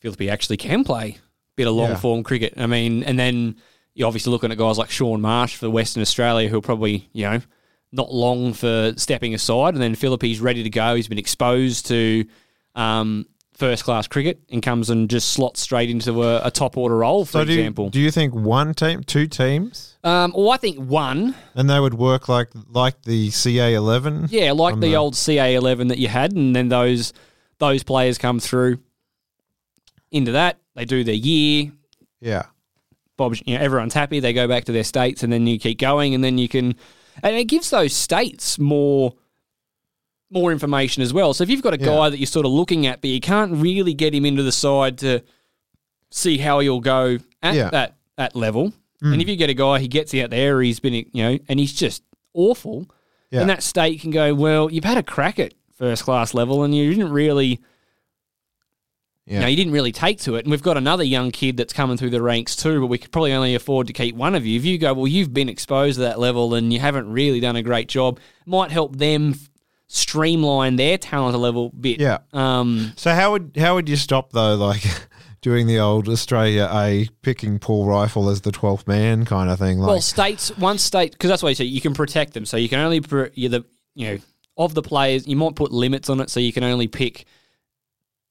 [0.00, 1.20] Philippe actually can play a
[1.56, 1.96] bit of long Yeah.
[1.96, 2.54] form cricket.
[2.56, 3.56] I mean, and then
[3.94, 7.24] you're obviously looking at guys like Shaun Marsh for Western Australia, who are probably, you
[7.28, 7.40] know,
[7.92, 9.74] not long for stepping aside.
[9.74, 10.94] And then Philippe's ready to go.
[10.94, 12.24] He's been exposed to
[12.74, 16.98] um, first class cricket and comes and just slots straight into a, a top order
[16.98, 17.90] role, for So do you, example.
[17.90, 21.94] do you think one team, two teams, um, well, I think one, and they would
[21.94, 24.26] work like like the CA eleven?
[24.30, 27.12] yeah, like on the, old CA eleven that you had, and then those
[27.58, 28.78] those players come through
[30.12, 30.58] into that.
[30.74, 31.72] They do their year.
[32.20, 32.44] Yeah.
[33.16, 34.20] Bob, you know, everyone's happy.
[34.20, 36.76] They go back to their states, and then you keep going, and then you can,
[37.22, 39.14] and it gives those states more,
[40.30, 41.32] more information as well.
[41.34, 41.86] So if you've got a Yeah.
[41.86, 44.52] guy that you're sort of looking at, but you can't really get him into the
[44.52, 45.20] side to
[46.10, 47.70] see how he'll go at Yeah.
[47.70, 49.12] that that level, Mm.
[49.12, 51.60] and if you get a guy, he gets out there, he's been, you know, and
[51.60, 52.02] he's just
[52.34, 52.86] awful,
[53.30, 53.42] Yeah.
[53.42, 56.74] and that state can go, well, you've had a crack at first class level, and
[56.74, 57.60] you didn't really.
[59.28, 59.42] Yeah.
[59.42, 60.44] You you didn't really take to it.
[60.44, 63.12] And we've got another young kid that's coming through the ranks too, but we could
[63.12, 64.58] probably only afford to keep one of you.
[64.58, 67.56] If you go, well, you've been exposed to that level and you haven't really done
[67.56, 69.34] a great job, might help them
[69.88, 72.00] streamline their talent a level bit.
[72.00, 72.18] Yeah.
[72.32, 74.84] Um, So how would how would you stop though, like
[75.40, 79.78] doing the old Australia A picking Paul Reiffel as the twelfth man kind of thing?
[79.78, 82.44] Like, well, states, one state, because that's what you say, you can protect them.
[82.44, 83.02] So you can only,
[83.34, 83.64] you're the,
[83.94, 84.18] you know,
[84.56, 87.26] of the players, you might put limits on it so you can only pick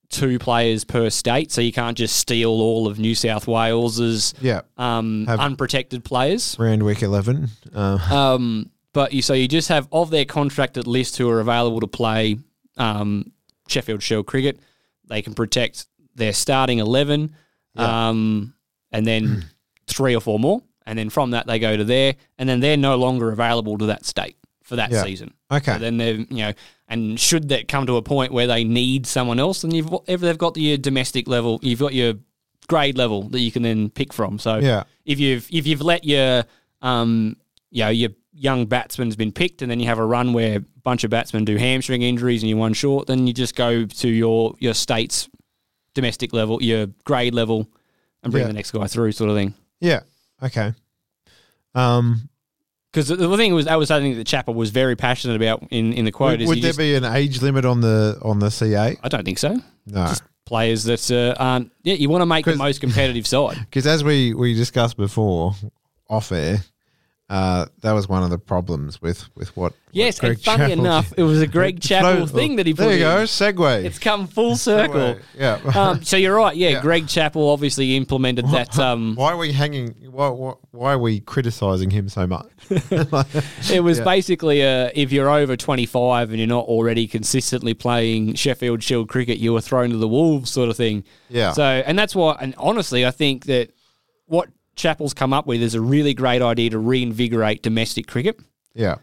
[0.09, 1.51] two players per state.
[1.51, 6.55] So you can't just steal all of New South Wales's yeah, um, unprotected players.
[6.59, 7.49] Randwick eleven.
[7.73, 11.79] Uh, Um, but you so you just have of their contracted list who are available
[11.81, 12.37] to play
[12.77, 13.31] um,
[13.67, 14.59] Sheffield Shield cricket.
[15.07, 17.35] They can protect their starting eleven,
[17.75, 18.09] Yeah.
[18.09, 18.53] um,
[18.91, 19.45] and then
[19.87, 22.77] three or four more, and then from that they go to there, and then they're
[22.77, 24.35] no longer available to that state
[24.67, 25.03] for that Yeah.
[25.03, 25.33] season.
[25.49, 25.73] Okay.
[25.73, 26.53] So then they've you know,
[26.89, 30.19] and should that come to a point where they need someone else, then you've if
[30.21, 32.15] they've got your domestic level, you've got your
[32.67, 34.37] grade level that you can then pick from.
[34.39, 34.83] So Yeah.
[35.05, 36.43] if you've if you've let your
[36.81, 37.37] um
[37.71, 40.63] you know your young batsman's been picked, and then you have a run where a
[40.83, 44.07] bunch of batsmen do hamstring injuries and you're one short, then you just go to
[44.09, 45.29] your your state's
[45.93, 47.67] domestic level, your grade level,
[48.21, 48.47] and bring Yeah.
[48.47, 49.53] the next guy through, sort of thing.
[49.79, 50.01] Yeah.
[50.43, 50.73] Okay.
[51.73, 52.29] Um,
[52.91, 56.05] Because the, thing was that was something that Chappell was very passionate about in, in
[56.05, 56.31] the quote.
[56.31, 58.97] would is would there just- be an age limit on the on the CA?
[59.03, 59.55] I don't think so.
[59.85, 60.07] No.
[60.07, 61.71] Just players that uh, aren't.
[61.83, 63.57] Yeah, you want to make the most competitive side.
[63.69, 65.53] Because as we, we discussed before,
[66.09, 66.63] off air,
[67.29, 69.73] uh, that was one of the problems with, with what.
[69.91, 71.19] Yes, what and funny Chappell enough, did.
[71.19, 73.17] it was a Greg Chappell thing that he put There you in.
[73.17, 73.83] go, segue.
[73.83, 75.15] It's come full circle.
[75.15, 75.59] Segue, Yeah.
[75.75, 76.55] um, so you're right.
[76.55, 76.81] Yeah, Yeah.
[76.81, 78.77] Greg Chappell obviously implemented that.
[78.79, 79.95] Um, why are we hanging?
[80.11, 82.47] Why, why, why are we criticizing him so much?
[82.69, 84.03] it was Yeah.
[84.05, 89.37] basically uh, if you're over 25 and you're not already consistently playing Sheffield Shield cricket,
[89.39, 91.03] you were thrown to the wolves, sort of thing.
[91.29, 91.51] Yeah.
[91.53, 93.71] So, and that's why, and honestly, I think that
[94.27, 98.39] what Chappell's come up with is a really great idea to reinvigorate domestic cricket.
[98.73, 98.95] Yeah.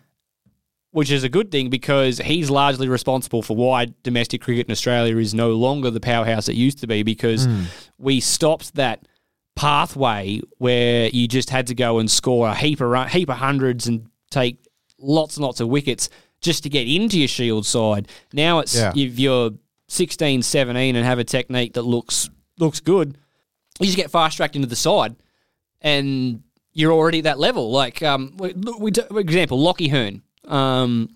[0.93, 5.17] which is a good thing because he's largely responsible for why domestic cricket in Australia
[5.17, 7.65] is no longer the powerhouse it used to be because Mm.
[7.99, 9.05] we stopped that
[9.57, 13.89] pathway where you just had to go and score a heap of heap of hundreds
[13.89, 14.59] and take
[15.01, 16.09] lots and lots of wickets
[16.41, 18.07] just to get into your shield side.
[18.33, 18.93] Now it's Yeah.
[18.95, 19.51] if you're
[19.89, 23.19] 16, 17 and have a technique that looks looks good,
[23.81, 25.17] you just get fast tracked into the side
[25.85, 26.43] and
[26.73, 27.71] you're already at that level.
[27.71, 31.09] Like, um, we, we, for example, Lockie Hearne um,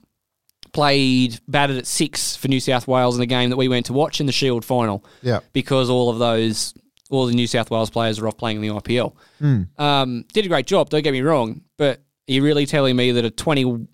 [0.73, 3.93] played, batted at six for New South Wales in the game that we went to
[3.93, 5.41] watch in the Shield final Yeah.
[5.53, 6.75] because all of those,
[7.11, 9.15] all the New South Wales players are off playing in the IPL.
[9.41, 9.81] Mm.
[9.81, 13.13] Um, did a great job, don't get me wrong, but are you really telling me
[13.13, 13.87] that a 20,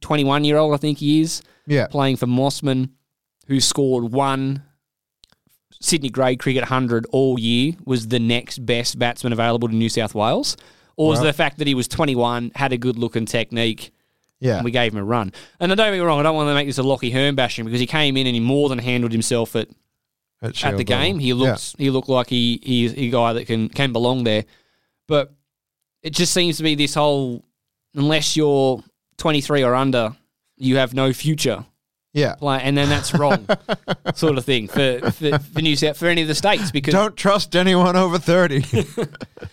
[0.00, 1.86] 21 year old, I think he is, Yeah.
[1.88, 2.90] playing for Mosman,
[3.46, 4.62] who scored one
[5.84, 10.14] Sydney grade cricket 100 all year, was the next best batsman available to New South
[10.14, 10.56] Wales?
[10.96, 13.90] Or was it the fact that he was 21, had a good look and technique,
[14.40, 14.56] Yeah.
[14.56, 15.32] and we gave him a run?
[15.60, 17.34] And I don't get me wrong, I don't want to make this a Lockie Hearne
[17.34, 19.68] bashing because he came in and he more than handled himself at
[20.40, 21.18] At, at the game.
[21.18, 24.44] He looks he looked like he he's a guy that can can belong there.
[25.08, 25.32] But
[26.02, 27.44] it just seems to be this whole
[27.94, 28.82] unless you're
[29.18, 30.14] 23 or under,
[30.56, 31.64] you have no future.
[32.14, 32.36] Yeah.
[32.40, 33.46] And then that's wrong,
[34.14, 37.16] sort of thing for, for for New South for any of the states because Don't
[37.16, 38.64] trust anyone over 30.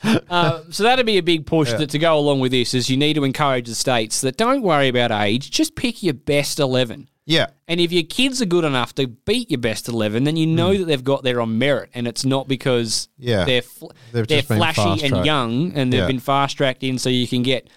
[0.29, 1.77] uh, so that'd be a big push Yeah.
[1.77, 4.61] that to go along with this is you need to encourage the states that don't
[4.61, 7.09] worry about age, just pick your best 11.
[7.25, 7.47] yeah.
[7.67, 10.77] And if your kids are good enough to beat your best 11, then you know
[10.77, 13.27] that they've got there on merit and it's not because Hmm.
[13.27, 13.45] Yeah.
[13.45, 16.07] they're fl- they're been flashy and young and they've Yeah.
[16.07, 17.69] been fast tracked in so you can get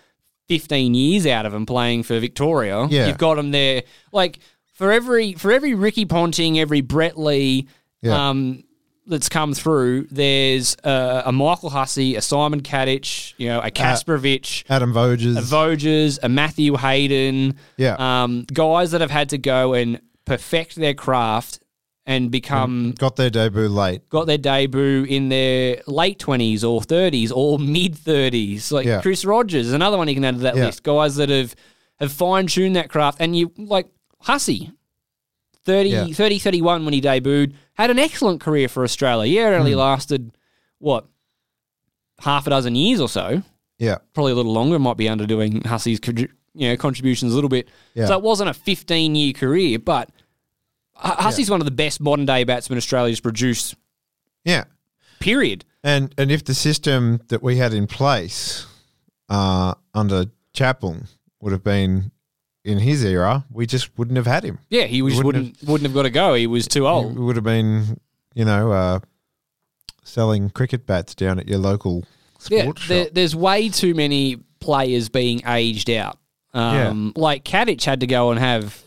[0.49, 2.87] 15 years out of them playing for Victoria.
[2.91, 3.07] Yeah.
[3.07, 4.41] You've got them there like
[4.75, 7.67] for every for every Ricky Ponting, every Brett Lee
[8.03, 8.29] Yeah.
[8.29, 8.65] um
[9.07, 14.65] that's come through, there's uh, a Michael Hussey, a Simon Katich, you know, a Kasprowicz,
[14.71, 15.37] Adam Voges.
[15.37, 17.97] a Voges, a Matthew Hayden, Yeah.
[17.99, 21.61] um, guys that have had to go and perfect their craft
[22.07, 24.09] and become Got their debut late.
[24.09, 28.73] got their debut in their late twenties or thirties or mid thirties.
[28.73, 29.03] Like Yeah.
[29.03, 30.65] Chris Rogers, another one you can add to that Yeah.
[30.67, 30.83] list.
[30.83, 31.55] Guys that have
[32.01, 33.87] have fine tuned that craft, and you like
[34.25, 34.73] Hussey.
[35.65, 36.07] 30, Yeah.
[36.09, 39.33] 30, 31 when he debuted, had an excellent career for Australia.
[39.33, 39.79] Yeah, it only Hmm.
[39.79, 40.37] lasted
[40.79, 41.07] what
[42.21, 43.43] half a dozen years or so
[43.79, 43.97] Yeah.
[44.13, 44.79] probably a little longer.
[44.79, 46.01] Might be underdoing Hussey's
[46.57, 47.69] you know contributions a little bit.
[47.95, 48.07] Yeah.
[48.07, 50.11] So it wasn't a 15 year career, but
[50.97, 53.75] Hu- Hussey's one of the best modern day batsmen Australia's produced.
[54.45, 54.65] Yeah.
[55.19, 55.65] Period.
[55.83, 58.67] And and if the system that we had in place
[59.29, 60.99] uh, under Chappell
[61.41, 62.11] would have been
[62.65, 64.59] in his era, we just wouldn't have had him.
[64.71, 66.35] Yeah, he just wouldn't wouldn't have got to go.
[66.35, 67.19] He was too old.
[67.19, 68.01] Would have been,
[68.35, 69.01] you know, uh,
[70.03, 72.05] selling cricket bats down at your local
[72.49, 73.09] Yeah, sports shop.
[73.13, 76.19] there's way too many players being aged out.
[76.55, 78.81] Um, Like Katich had to go and have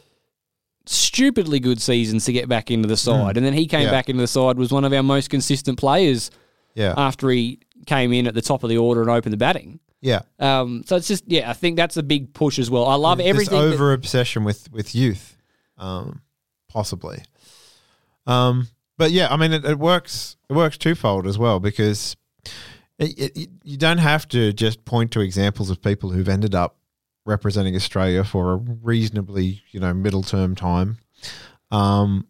[0.86, 3.86] stupidly good seasons to get back into the side, and then he came Mm.
[3.86, 3.92] Yeah.
[3.92, 6.32] back into the side was one of our most consistent players.
[6.76, 6.94] Yeah.
[6.96, 9.80] after he came in at the top of the order and opened the batting.
[10.02, 10.22] Yeah.
[10.40, 12.86] Um, so it's just yeah, I think that's a big push as well.
[12.86, 13.58] I love This everything.
[13.58, 15.38] over obsession with with youth,
[15.78, 16.22] um,
[16.70, 17.24] possibly.
[18.26, 20.38] Um, but yeah, I mean, it, it works.
[20.50, 22.16] It works twofold as well because
[23.00, 26.78] it, it, you don't have to just point to examples of people who've ended up
[27.26, 30.98] representing Australia for a reasonably, you know, middle term time.
[31.72, 32.28] Um,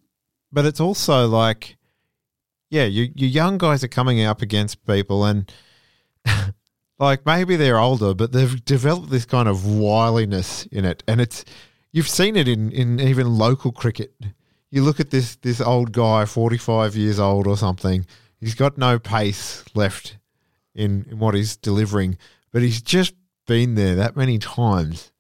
[0.51, 1.77] but it's also like,
[2.69, 5.51] yeah, you, you young guys are coming up against people and
[6.99, 11.45] like maybe they're older, but they've developed this kind of wiliness in it, and it's
[11.91, 14.13] you've seen it in in even local cricket.
[14.71, 18.05] You look at this this old guy, forty five years old or something.
[18.39, 20.17] He's got no pace left
[20.75, 22.17] in in what he's delivering,
[22.51, 23.13] but he's just
[23.45, 25.11] been there that many times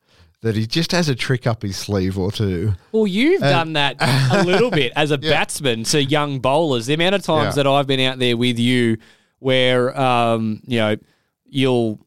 [0.41, 2.73] that he just has a trick up his sleeve or two.
[2.91, 3.95] Well, you've done that
[4.31, 5.31] a little bit as a Yeah.
[5.31, 6.85] batsman to young bowlers.
[6.85, 7.63] The amount of times Yeah.
[7.63, 8.97] that I've been out there with you,
[9.39, 10.95] where um, you know
[11.49, 11.99] you'll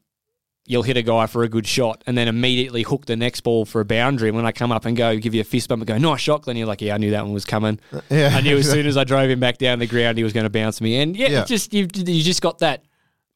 [0.67, 3.65] you'll hit a guy for a good shot and then immediately hook the next ball
[3.65, 4.29] for a boundary.
[4.29, 6.21] And when I come up and go give you a fist bump and go nice
[6.21, 7.79] shot, Glen, you're like, yeah, I knew that one was coming.
[7.91, 8.29] Uh, yeah.
[8.33, 10.43] I knew as soon as I drove him back down the ground, he was going
[10.45, 11.01] to bounce me.
[11.01, 11.43] And yeah, Yeah.
[11.45, 12.85] just you you just got that.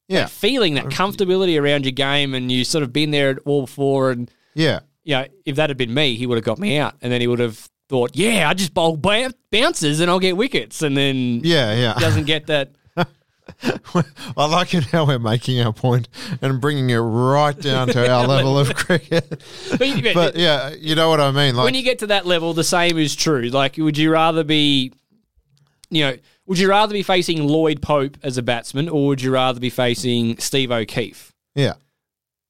[0.08, 0.20] Yeah.
[0.20, 3.62] that feeling, that uh, comfortability around your game, and you sort of been there all
[3.62, 4.80] before, and Yeah.
[5.02, 7.20] you know, if that had been me, he would have got me out, and then
[7.20, 10.96] he would have thought, "Yeah, I just bowl ba- bounces and I'll get wickets," and
[10.96, 11.94] then Yeah, yeah.
[11.98, 12.75] doesn't get that.
[14.36, 16.08] I like it how we're making our point
[16.42, 19.42] and bringing it right down to our level of cricket.
[19.78, 21.56] But, But yeah, you know what I mean.
[21.56, 23.48] Like, when you get to that level, the same is true.
[23.48, 24.92] Like, would you rather be,
[25.90, 26.16] you know,
[26.46, 29.70] would you rather be facing Lloyd Pope as a batsman, or would you rather be
[29.70, 31.32] facing Steve O'Keefe?
[31.54, 31.74] yeah,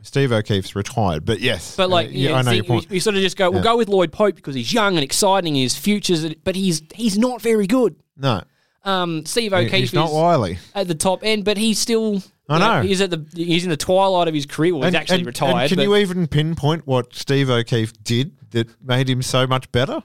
[0.03, 2.91] Steve O'Keefe's retired, but yes, But like, uh, you yeah, I know see, your point.
[2.91, 5.03] we, we sort of just go, we'll go with Lloyd Pope because he's young and
[5.03, 7.97] exciting, his futures, but he's he's not very good.
[8.17, 8.43] no,
[8.87, 10.59] Um, Steve O'Keefe he's not is wily.
[10.75, 12.23] at the top end, but he's still.
[12.49, 12.87] I know.
[12.87, 14.73] he's at the he's in the twilight of his career.
[14.75, 15.69] Well, he's actually retired.
[15.69, 20.03] can but- you even pinpoint what Steve O'Keefe did that made him so much better?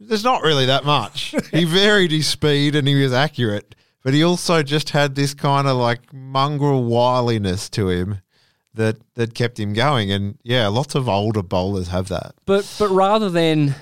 [0.00, 1.34] There's not really that much.
[1.50, 5.68] he varied his speed and he was accurate, but he also just had this kind
[5.68, 8.22] of like mongrel wiliness to him
[8.72, 10.10] that that kept him going.
[10.10, 12.34] And yeah, lots of older bowlers have that.
[12.46, 13.74] But but rather than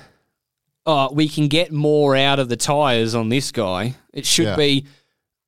[0.88, 4.56] oh, we can get more out of the tires on this guy, it should Yeah.
[4.56, 4.86] be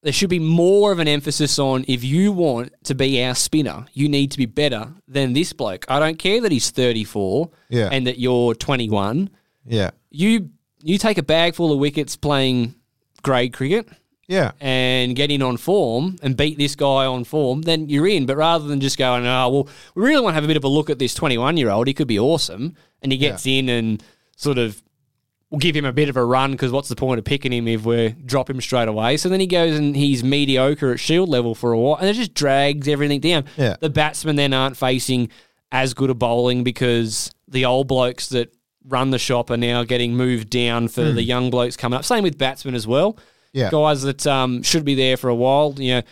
[0.02, 3.84] there should be more of an emphasis on if you want to be our spinner,
[3.92, 5.84] you need to be better than this bloke.
[5.88, 7.90] I don't care that he's 34 Yeah.
[7.92, 9.28] and that you're 21.
[9.66, 10.48] Yeah, You
[10.82, 12.74] you take a bag full of wickets playing
[13.22, 13.86] grade cricket
[14.26, 18.24] yeah, and get in on form and beat this guy on form, then you're in.
[18.24, 20.64] But rather than just going, oh, well, we really want to have a bit of
[20.64, 22.74] a look at this 21 year old, he could be awesome.
[23.02, 24.02] And he gets in and
[24.36, 24.80] sort of
[25.50, 27.66] we'll give him a bit of a run because what's the point of picking him
[27.66, 29.16] if we drop him straight away?
[29.16, 32.14] So then he goes and he's mediocre at shield level for a while and it
[32.14, 33.44] just drags everything down.
[33.56, 33.76] Yeah.
[33.80, 35.28] The batsmen then aren't facing
[35.72, 38.54] as good a bowling because the old blokes that
[38.86, 41.14] run the shop are now getting moved down for Hmm.
[41.16, 42.04] the young blokes coming up.
[42.04, 43.18] Same with batsmen as well
[43.52, 43.70] yeah.
[43.70, 46.02] guys that um, should be there for a while, you know,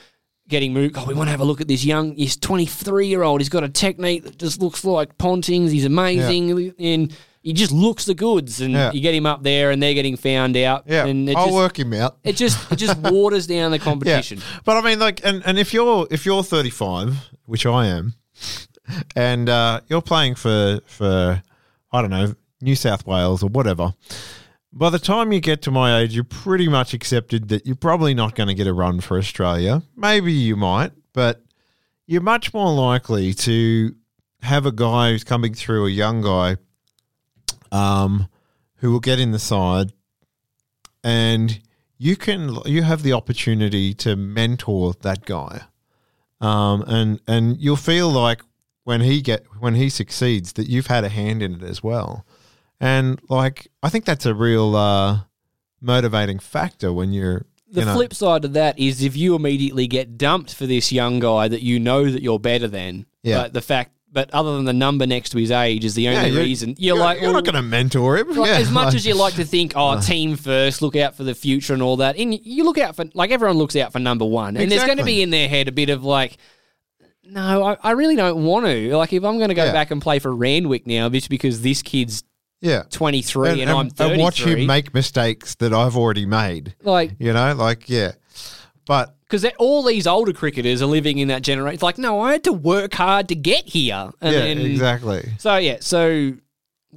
[0.49, 0.97] getting moved.
[0.99, 3.41] Oh, we want to have a look at this young, he's 23 year old.
[3.41, 5.71] He's got a technique that just looks like Pontings.
[5.71, 6.75] He's amazing.
[6.79, 8.61] And he just looks the goods.
[8.61, 8.93] And Yeah.
[8.93, 10.85] you get him up there and they're getting found out.
[10.87, 12.19] Yeah, And it I'll just, work him out.
[12.25, 14.41] It just, it just waters down the competition.
[14.65, 18.15] But I mean, like, and, and if you're if you're 35, which I am,
[19.17, 21.43] and uh, you're playing for for
[21.93, 23.95] I don't know New South Wales or whatever,
[24.73, 28.15] by the time you get to my age, you're pretty much accepted that you're probably
[28.15, 29.83] not going to get a run for Australia.
[29.97, 31.43] Maybe you might, but
[32.07, 33.95] you're much more likely to
[34.43, 36.57] have a guy who's coming through, a young guy,
[37.73, 38.29] um,
[38.77, 39.93] who will get in the side,
[41.05, 41.61] and
[41.99, 45.63] you can you have the opportunity to mentor that guy,
[46.41, 48.43] um, and and you'll feel like
[48.85, 52.25] when he get when he succeeds that you've had a hand in it as well,
[52.81, 55.21] and like I think that's a real uh,
[55.81, 59.87] motivating factor when you're The you know, flip side of that is if you immediately
[59.87, 63.43] get dumped for this young guy that you know that you're better than, Yeah.
[63.43, 66.17] but the fact, but other than the number next to his age is the Yeah,
[66.19, 66.75] only you're- reason.
[66.79, 68.29] You're, you're- like, you're not going to mentor him.
[68.35, 71.15] Like, Yeah, as much like- as you like to think, oh, team first, look out
[71.15, 73.93] for the future and all that, and you look out for like everyone looks out
[73.93, 76.37] for number one, and there's going to be in their head a bit of like,
[77.25, 78.97] no, I, I really don't want to.
[78.97, 79.73] Like, if I'm going to go Yeah.
[79.73, 82.25] back and play for Randwick now, just because this kid's
[82.61, 86.75] yeah 23 and, I'm 33, and watch him make mistakes that I've already made.
[86.83, 88.13] like You know, like yeah,
[88.89, 91.75] but because all these older cricketers are living in that generation.
[91.75, 95.29] It's like, no, I had to work hard to get here, and yeah, then exactly.
[95.39, 96.33] So yeah, so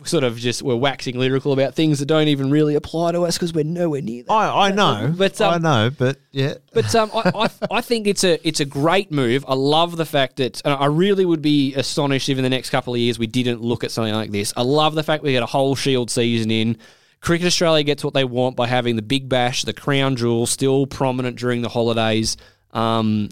[0.06, 3.38] sort of just we're waxing lyrical about things that don't even really apply to us
[3.38, 4.32] because we're nowhere near that.
[4.32, 8.08] I I know, But, I um, know, but yeah, But um, I, I, I think
[8.08, 9.44] it's a it's a great move.
[9.46, 12.70] I love the fact that and I really would be astonished if in the next
[12.70, 14.54] couple of years we didn't look at something like this.
[14.56, 16.78] I love the fact we get a whole Shield season in.
[17.22, 20.86] Cricket Australia gets what they want by having the Big Bash, the Crown Jewel, still
[20.88, 22.36] prominent during the holidays.
[22.72, 23.30] Um,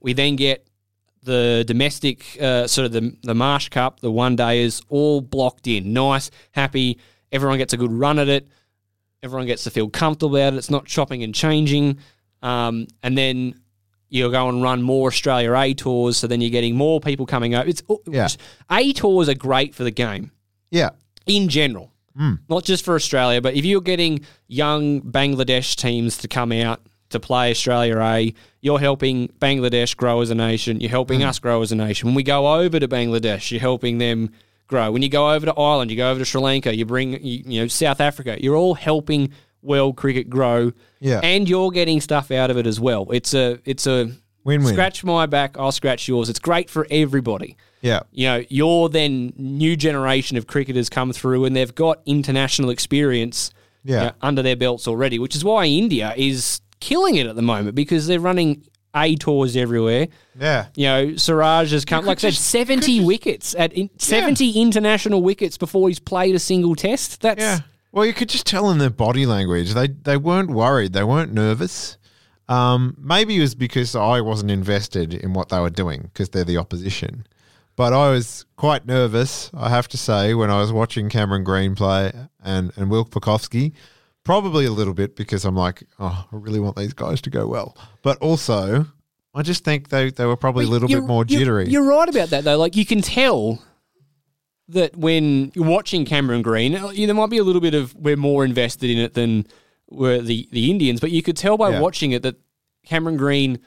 [0.00, 0.66] we then get
[1.22, 5.92] the domestic, uh, sort of the the Marsh Cup, the one dayers, all blocked in.
[5.92, 6.98] Nice, happy.
[7.30, 8.48] Everyone gets a good run at it.
[9.22, 10.56] Everyone gets to feel comfortable about it.
[10.56, 11.98] It's not chopping and changing.
[12.42, 13.60] Um, and then
[14.08, 17.54] you'll go and run more Australia A tours, so then you're getting more people coming
[17.54, 17.68] over.
[17.68, 18.28] It's Yeah.
[18.70, 20.30] A tours are great for the game
[20.70, 20.90] Yeah.
[21.26, 22.40] in general, Mm.
[22.48, 23.40] not just for Australia.
[23.40, 28.80] But if you're getting young Bangladesh teams to come out to play Australia A, you're
[28.80, 30.80] helping Bangladesh grow as a nation.
[30.80, 32.08] You're helping us grow as a nation.
[32.08, 34.30] When we go over to Bangladesh, you're helping them
[34.66, 34.90] grow.
[34.90, 37.42] When you go over to Ireland, you go over to Sri Lanka, you bring you,
[37.46, 38.36] you know South Africa.
[38.42, 40.72] You're all helping world cricket grow.
[41.00, 41.20] Yeah.
[41.22, 43.06] and you're getting stuff out of it as well.
[43.12, 44.10] It's a it's a
[44.44, 44.72] Win-win.
[44.72, 46.28] Scratch my back, I'll scratch yours.
[46.28, 48.00] It's great for everybody Yeah.
[48.10, 53.50] you know, your then new generation of cricketers come through and they've got international experience
[53.84, 53.98] Yeah.
[54.00, 57.42] you know, under their belts already, which is why India is killing it at the
[57.42, 58.64] moment because they're running
[58.96, 60.08] A tours everywhere.
[60.40, 60.66] Yeah.
[60.74, 65.56] You know, Siraj has come, like I said, 70 wickets at in, 70 international wickets
[65.58, 67.20] before he's played a single test.
[67.20, 67.60] That's Yeah.
[67.92, 69.72] Well, you could just tell in their body language.
[69.74, 70.92] They they weren't worried.
[70.92, 71.96] They weren't nervous.
[72.48, 76.44] Um, maybe it was because I wasn't invested in what they were doing because they're
[76.44, 77.26] the opposition.
[77.78, 81.76] But I was quite nervous, I have to say, when I was watching Cameron Green
[81.76, 82.10] play
[82.42, 83.72] and, and Will Pucovski.
[84.24, 87.46] Probably a little bit because I'm like, oh, I really want these guys to go
[87.46, 87.76] well.
[88.02, 88.84] But also,
[89.32, 91.68] I just think they, they were probably a little bit You're- more you're- jittery.
[91.68, 92.58] You're, right about that, though.
[92.58, 93.62] Like, you can tell
[94.70, 98.16] that when you're watching Cameron Green, uh, there might be a little bit of we're
[98.16, 99.46] more invested in it than
[99.88, 101.80] were the, the Indians, but you could tell by Yeah.
[101.80, 102.34] watching it that
[102.84, 103.60] Cameron Green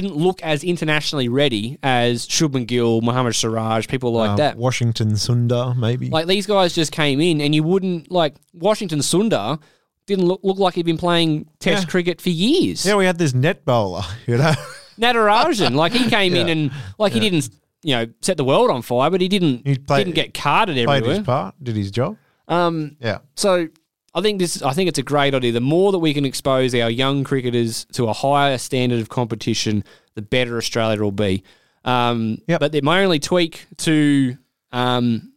[0.00, 4.56] didn't look as internationally ready as Shubman Gill, Mohammad Siraj, people like Uh, that.
[4.56, 6.10] Washington Sundar, maybe.
[6.10, 9.60] Like these guys just came in, and you wouldn't like Washington Sundar
[10.06, 11.90] didn't look, look like he'd been playing Test Yeah.
[11.90, 12.84] cricket for years.
[12.84, 14.52] yeah, we had this net bowler, you know.
[15.00, 17.48] Natarajan, like he came in and like he didn't,
[17.82, 20.76] you know, set the world on fire, but he didn't He played- didn't get carded
[20.78, 21.00] everywhere.
[21.02, 22.16] Played his part, did his job.
[22.48, 23.18] Um, Yeah.
[23.36, 23.68] so
[24.14, 25.52] I think this, I think it's a great idea.
[25.52, 29.82] The more that we can expose our young cricketers to a higher standard of competition,
[30.14, 31.42] the better Australia will be.
[31.84, 34.36] Um, But my only tweak to
[34.72, 35.32] um,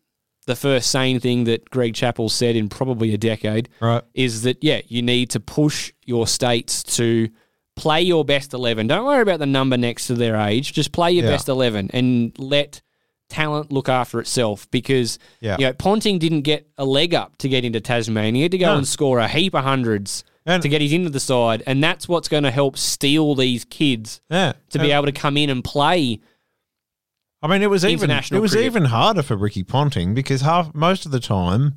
[0.46, 4.04] the first sane thing that Greg Chappell said in probably a decade Right.
[4.14, 7.30] is that yeah, you need to push your states to
[7.76, 8.88] play your best eleven.
[8.88, 10.72] Don't worry about the number next to their age.
[10.74, 11.32] Just play your Yeah.
[11.32, 12.82] best eleven and let
[13.30, 15.58] talent look after itself because Yeah.
[15.60, 18.40] you know Ponting didn't get a leg up to get into Tasmania.
[18.40, 18.78] He had to go No.
[18.78, 22.08] and score a heap of hundreds And- to get his into the side, and that's
[22.08, 24.54] what's going to help steel these kids Yeah.
[24.70, 26.20] to be And- able to come in and play.
[27.42, 28.66] I mean, it was even it was cricket.
[28.66, 31.76] even harder for Ricky Ponting because half most of the time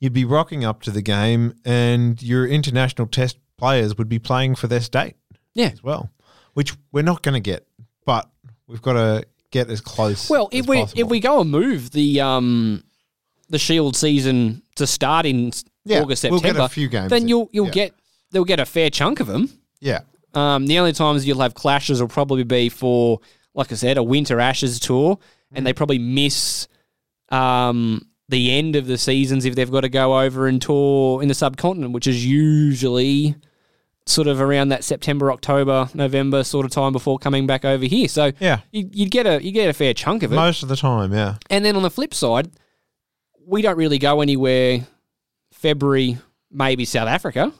[0.00, 4.54] you'd be rocking up to the game and your international test players would be playing
[4.54, 5.14] for their state
[5.54, 5.70] Yeah.
[5.72, 6.10] as well,
[6.52, 7.66] which we're not going to get,
[8.04, 8.30] but
[8.68, 9.24] we've got to
[9.54, 10.28] get as close.
[10.28, 11.00] Well, if we possible.
[11.02, 12.84] if we go and move the um
[13.48, 15.52] the Shield season to start in
[15.84, 17.72] Yeah, August we'll September, get a few games then you'll you'll Yeah.
[17.72, 17.94] get
[18.32, 19.48] they'll get a fair chunk of them.
[19.80, 20.00] yeah,
[20.34, 23.20] Um, the only times you'll have clashes will probably be for,
[23.54, 25.18] like I said, a winter Ashes tour,
[25.52, 26.66] and they probably miss
[27.28, 31.28] um, the end of the seasons if they've got to go over and tour in
[31.28, 33.36] the subcontinent, which is usually
[34.06, 38.06] sort of around that September, October, November sort of time before coming back over here.
[38.08, 38.60] So Yeah.
[38.70, 40.36] you, you'd get a you get a fair chunk of it.
[40.36, 42.50] most of the time, yeah, And then on the flip side,
[43.46, 44.86] we don't really go anywhere
[45.52, 46.18] February,
[46.50, 47.52] maybe South Africa.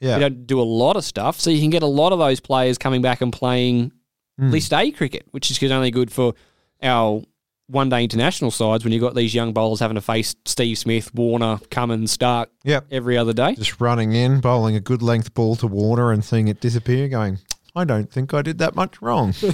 [0.00, 1.40] yeah, We don't do a lot of stuff.
[1.40, 3.92] So you can get a lot of those players coming back and playing
[4.38, 4.50] Hmm.
[4.50, 6.34] list A cricket, which is only good for
[6.82, 7.22] our
[7.68, 11.12] one day international sides when you've got these young bowlers having to face Steve Smith,
[11.14, 12.86] Warner, Cummins, Stark Yep.
[12.90, 13.54] every other day.
[13.54, 17.38] just running in, bowling a good length ball to Warner and seeing it disappear, going,
[17.74, 19.34] I don't think I did that much wrong.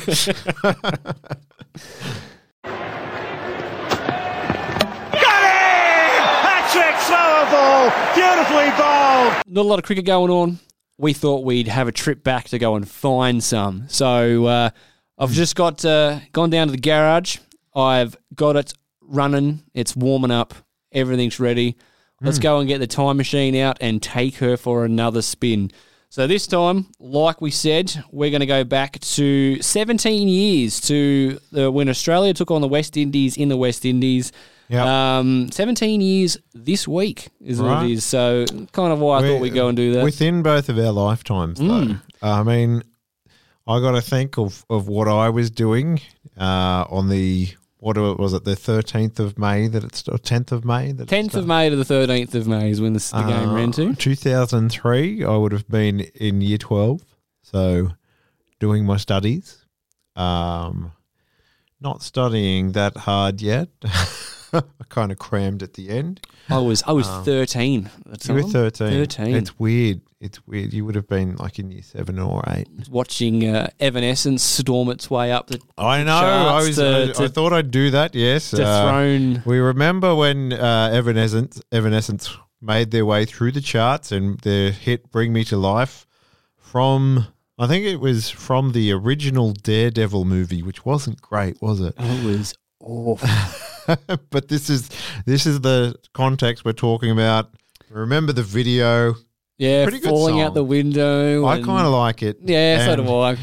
[7.50, 9.34] Ball, beautifully bowled.
[9.46, 10.58] Not a lot of cricket going on.
[10.96, 13.84] We thought we'd have a trip back to go and find some.
[13.88, 14.70] So uh,
[15.18, 17.38] I've just got uh, gone down to the garage.
[17.74, 19.62] I've got it running.
[19.74, 20.54] It's warming up.
[20.92, 21.76] Everything's ready.
[22.24, 25.72] Let's go and get the time machine out and take her for another spin.
[26.08, 31.40] So this time, like we said, we're going to go back to 17 years to
[31.50, 34.30] the, when Australia took on the West Indies in the West Indies.
[34.68, 34.86] Yep.
[34.86, 37.90] Um, 17 years this week is what Right.
[37.90, 38.04] it is.
[38.04, 40.04] So kind of why I thought we'd go and do that.
[40.04, 41.64] Within both of our lifetimes, though.
[41.64, 42.00] Mm.
[42.22, 42.82] I mean,
[43.66, 46.00] I got to think of, of what I was doing
[46.38, 47.48] uh, on the,
[47.82, 50.92] what was it, the 13th of May, that it's, or 10th of May?
[50.92, 53.72] That 10th of May to the 13th of May is when the game Uh, ran
[53.72, 53.92] to.
[53.96, 57.02] 2003, I would have been in year 12.
[57.42, 57.88] So
[58.60, 59.66] doing my studies.
[60.14, 60.92] Um,
[61.80, 63.68] not studying that hard yet.
[64.80, 66.20] I kind of crammed at the end.
[66.48, 67.90] I was I was Um, thirteen.
[68.28, 68.90] You were 13.
[68.90, 69.34] Thirteen.
[69.36, 70.00] It's weird.
[70.20, 70.72] It's weird.
[70.72, 72.68] You would have been like in year seven or eight.
[72.90, 75.60] watching uh, Evanescence storm its way up the.
[75.76, 76.12] I know.
[76.14, 76.76] I was.
[76.76, 78.14] to- I, I thought I'd do that.
[78.14, 78.50] Yes.
[78.52, 84.70] dethrone- we remember when uh, Evanescence, Evanescence made their way through the charts and their
[84.70, 86.06] hit "Bring Me to Life"
[86.56, 87.26] from.
[87.58, 91.94] I think it was from the original Daredevil movie, which wasn't great, was it?
[91.98, 93.28] It was awful.
[94.30, 94.90] but this is
[95.26, 97.50] this is the context we're talking about.
[97.90, 99.14] Remember the video?
[99.58, 101.44] Yeah, Pretty falling out the window.
[101.46, 102.38] I kind of like it.
[102.42, 103.36] Yeah, so And- do I.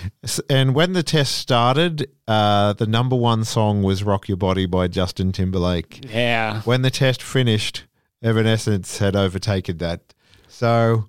[0.50, 4.88] And when the test started, uh, the number one song was "Rock Your Body" by
[4.88, 6.06] Justin Timberlake.
[6.12, 6.62] Yeah.
[6.62, 7.84] When the test finished,
[8.22, 10.14] Evanescence had overtaken that.
[10.48, 11.06] So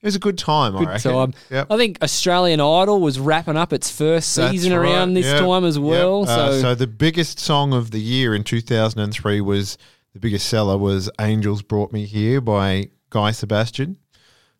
[0.00, 0.76] it was a good time.
[0.76, 1.12] I Good reckon.
[1.12, 1.34] time.
[1.50, 1.66] Yep.
[1.70, 5.64] I think Australian Idol was wrapping up its first season right, around this yep, time
[5.64, 5.84] as yep.
[5.84, 6.22] well.
[6.22, 9.76] Uh, so, so the biggest song of the year in 2003 was
[10.12, 13.98] the biggest seller was "Angels Brought Me Here" by Guy Sebastian.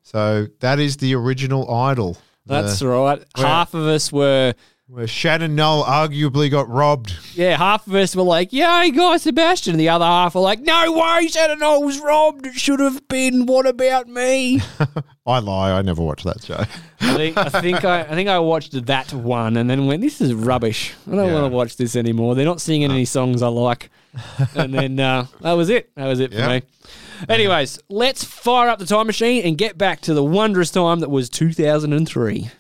[0.03, 2.19] So that is the original Idol.
[2.45, 3.23] that's right.
[3.37, 4.55] Half of us were,
[4.91, 7.15] Where Shannon Noll arguably got robbed.
[7.35, 9.77] yeah, half of us were like, yay, Guy Sebastian.
[9.77, 12.47] The other half were like, no way, Shannon Noll was robbed.
[12.47, 13.45] It should have been.
[13.45, 14.63] What about me?
[15.27, 15.73] I lie.
[15.73, 16.65] I never watched that show.
[17.03, 20.23] I think I think I, I think I watched that one and then went, this
[20.23, 20.95] is rubbish.
[21.07, 21.35] I don't Yeah.
[21.35, 22.35] Want to watch this anymore.
[22.35, 23.91] They're not singing any songs I like.
[24.55, 25.95] And then uh, that was it.
[25.97, 26.63] That was it for me.
[27.29, 31.11] Anyways, let's fire up the time machine and get back to the wondrous time that
[31.11, 32.51] was 2003.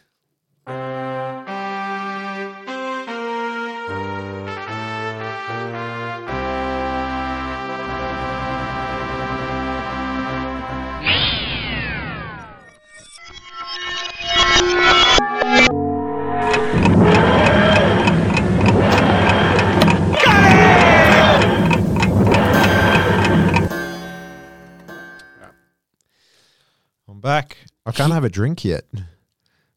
[28.08, 28.84] Can't have a drink yet.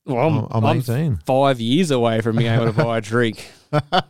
[0.05, 1.19] Well, I'm, I'm I'm 18.
[1.25, 3.49] five years away from being able to buy a drink.
[3.71, 4.03] All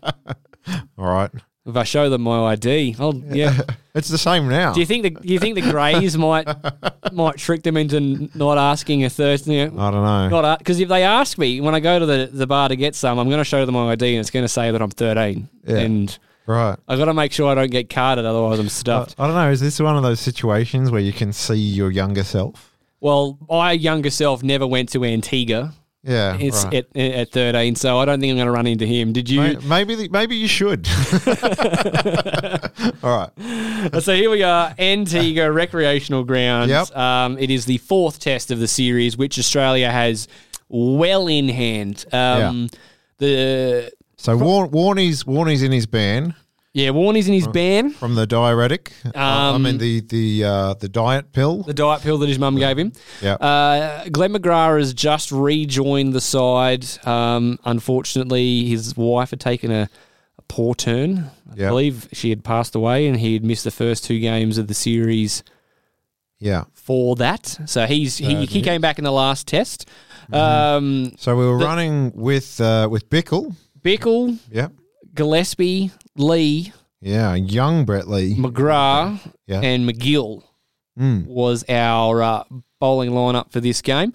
[0.98, 1.30] right.
[1.64, 3.60] If I show them my ID, I'll yeah.
[3.94, 4.72] It's the same now.
[4.74, 6.48] Do you think the do you think the Greys might
[7.12, 9.48] might trick them into n- not asking a thirst?
[9.48, 10.42] You know, I don't know.
[10.42, 12.96] Not because if they ask me when I go to the, the bar to get
[12.96, 14.90] some, I'm going to show them my ID and it's going to say that I'm
[14.92, 15.50] 13.
[15.66, 15.76] Yeah.
[15.78, 16.18] And
[16.48, 16.78] Right.
[16.88, 19.16] I got to make sure I don't get carded, otherwise I'm stuffed.
[19.20, 19.52] I don't know.
[19.52, 22.71] Is this one of those situations where you can see your younger self?
[23.02, 25.74] Well, my younger self never went to Antigua.
[26.04, 26.36] Yeah.
[26.40, 26.74] It's right.
[26.74, 29.14] at, at 13, so I don't think I'm going to run into him.
[29.14, 29.40] Did you?
[29.42, 30.88] May- Maybe the- maybe you should.
[33.04, 34.02] All right.
[34.04, 36.70] so here we are, Antigua Recreational Grounds.
[36.70, 36.96] Yep.
[36.98, 40.28] Um, it is the fourth test of the series, which Australia has
[40.70, 42.06] well in hand.
[42.12, 42.70] Um,
[43.18, 46.36] The So War- Warney's Warney's in his ban
[46.74, 47.92] yeah, Warney's in his ban.
[47.92, 48.94] from the diuretic.
[49.06, 51.64] Uh, I Um, mean the the uh, the diet pill.
[51.64, 52.94] the diet pill that his mum gave him.
[53.22, 53.34] Yeah.
[53.36, 56.86] Uh, Glenn McGrath has just rejoined the side.
[57.06, 59.90] Um, unfortunately, his wife had taken a,
[60.38, 61.30] a poor turn.
[61.52, 61.70] I Yeah.
[61.70, 64.74] believe she had passed away, and he had missed the first two games of the
[64.74, 65.44] series
[66.40, 66.64] Yeah.
[66.74, 67.60] for that.
[67.66, 69.86] So he's he, he came back in the last test.
[70.32, 73.56] Um, So we were The- running with uh, with Bichel.
[73.84, 74.72] Bichel, Yep.
[75.14, 78.36] Gillespie, Lee, Yeah, young Brett Lee.
[78.36, 79.62] McGrath, Yeah.
[79.62, 80.44] and MacGill.
[81.00, 81.26] Mm.
[81.26, 82.44] was our uh,
[82.82, 84.12] bowling lineup for this game.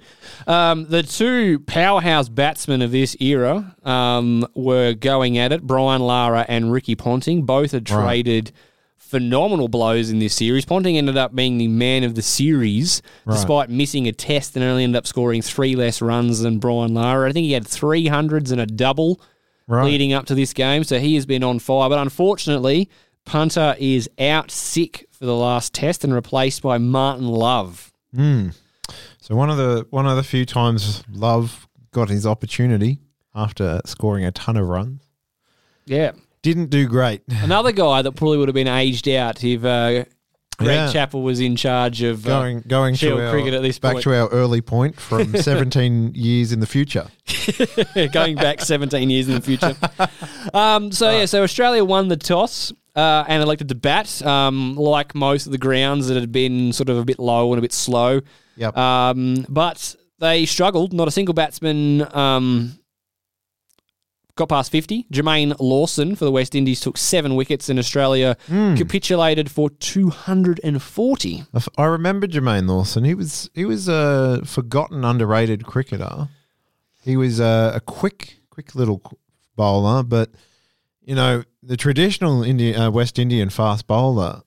[0.47, 6.45] Um, the two powerhouse batsmen of this era um, were going at it Brian Lara
[6.49, 7.47] and Ricky Ponting.
[7.47, 8.03] Both had Right.
[8.05, 8.53] traded
[8.99, 10.67] phenomenal blows in this series.
[10.67, 13.35] Ponting ended up being the man of the series Right.
[13.37, 17.29] despite missing a test and only ended up scoring three less runs than Brian Lara.
[17.31, 19.19] I think he had 300s and a double
[19.69, 19.85] Right.
[19.85, 21.89] leading up to this game, so he has been on fire.
[21.89, 22.89] But unfortunately,
[23.25, 27.93] Punter is out sick for the last test and replaced by Martin Love.
[28.15, 28.55] Mm.
[29.21, 32.99] So one of the one of the few times Love got his opportunity
[33.35, 35.03] after scoring a ton of runs.
[35.85, 36.13] Yeah.
[36.43, 37.23] Didn't do great.
[37.29, 40.05] Another guy that probably would have been aged out if uh,
[40.59, 40.93] Greg Yeah.
[40.93, 44.03] Chappell was in charge of uh, Going going to our, cricket at this back point.
[44.05, 47.07] to our early point from 17 years in the future.
[48.13, 49.77] going back 17 years in the future.
[50.55, 55.15] Um, so, yeah, so Australia won the toss uh, and elected to bat, um, like
[55.15, 57.73] most of the grounds that had been sort of a bit low and a bit
[57.73, 58.21] slow.
[58.57, 58.77] Yep.
[58.77, 60.95] Um, but they struggled.
[60.95, 62.79] Not a single batsman um,
[64.37, 65.07] got past 50.
[65.13, 68.75] Jermaine Lawson for the West Indies took seven wickets, and Australia Hmm.
[68.77, 71.45] capitulated for 240.
[71.79, 73.05] I remember Jermaine Lawson.
[73.05, 76.29] He was he was a forgotten, underrated cricketer.
[77.03, 79.01] He was a, a quick, quick little
[79.55, 80.31] bowler, but
[81.03, 84.43] you know, the traditional Indian, uh, West Indian fast bowler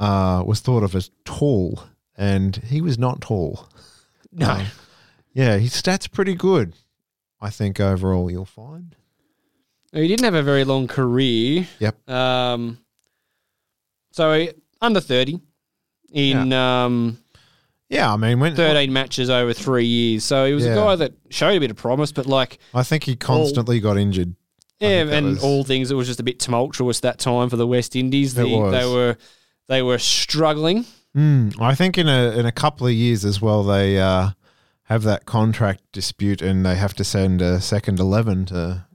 [0.00, 1.84] uh, was thought of as tall,
[2.16, 3.68] and he was not tall.
[4.32, 4.46] No.
[4.46, 4.64] Uh,
[5.32, 6.74] yeah, his stats pretty good.
[7.40, 8.96] I think overall you'll find.
[9.92, 11.66] He didn't have a very long career.
[11.80, 12.08] Yep.
[12.08, 12.78] Um,
[14.12, 14.46] so
[14.80, 15.40] under 30
[16.12, 17.18] in um,
[17.88, 20.24] Yeah, I mean, when 13 matches over three years.
[20.24, 20.72] So he was Yeah.
[20.72, 23.96] a guy that showed a bit of promise, but like, I think he constantly got
[23.96, 24.34] injured.
[24.78, 27.66] Yeah, and was- all things, it was just a bit tumultuous that time for the
[27.66, 28.34] West Indies.
[28.34, 28.44] The-.
[28.44, 29.16] They were
[29.68, 30.86] they were struggling.
[31.16, 34.30] Mm, I think in a in a couple of years as well, they uh,
[34.84, 38.86] have that contract dispute and they have to send a second eleven to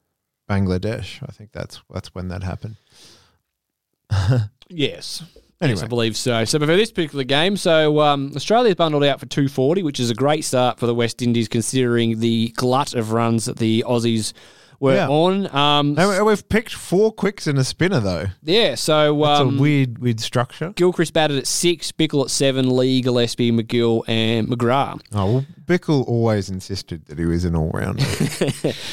[0.50, 1.22] Bangladesh.
[1.24, 2.76] I think that's that's when that happened.
[4.68, 5.24] Yes.
[5.62, 5.76] Anyway.
[5.76, 6.43] Yes, I believe so.
[6.43, 10.14] So for this particular game, so um, Australia's bundled out for 240, which is a
[10.16, 14.34] great start for the West Indies considering the glut of runs that the Aussies
[14.80, 15.08] were Yeah.
[15.10, 15.56] on.
[15.56, 15.96] Um,
[16.26, 18.26] we've picked four quicks and a spinner though.
[18.44, 20.74] yeah, so That's um, a weird weird structure.
[20.76, 25.02] Gilchrist batted at six, Bichel at seven, Lee, Gillespie, MacGill, and McGrath.
[25.14, 28.04] Oh well, Bichel always insisted that he was an all rounder.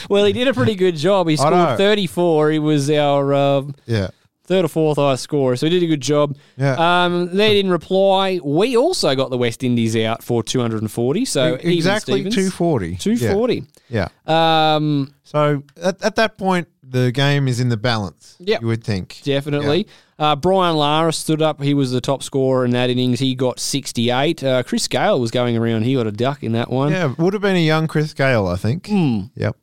[0.09, 1.29] Well, he did a pretty good job.
[1.29, 1.43] He know.
[1.47, 2.51] scored 34.
[2.51, 4.09] He was our um, yeah.
[4.45, 6.37] Third or fourth highest scorer, so he did a good job.
[6.57, 7.05] Yeah.
[7.05, 8.41] Um, they didn't reply.
[8.43, 12.35] We also got the West Indies out for 240, so exactly Stevens.
[12.35, 12.97] two forty.
[12.97, 13.65] 240.
[13.89, 14.09] Yeah.
[14.27, 18.37] Um, So at, at that point, the game is in the balance.
[18.41, 18.61] Yep.
[18.63, 19.21] you would think.
[19.25, 19.87] Definitely.
[20.19, 21.63] Uh, Brian Lara stood up.
[21.63, 23.19] He was the top scorer in that innings.
[23.21, 24.45] He got 68.
[24.45, 25.83] Uh, Chris Gayle was going around.
[25.83, 26.93] He got a duck in that one.
[26.93, 28.89] Yeah, would have been a young Chris Gayle, I think.
[28.89, 29.21] Hmm.
[29.37, 29.57] Yep.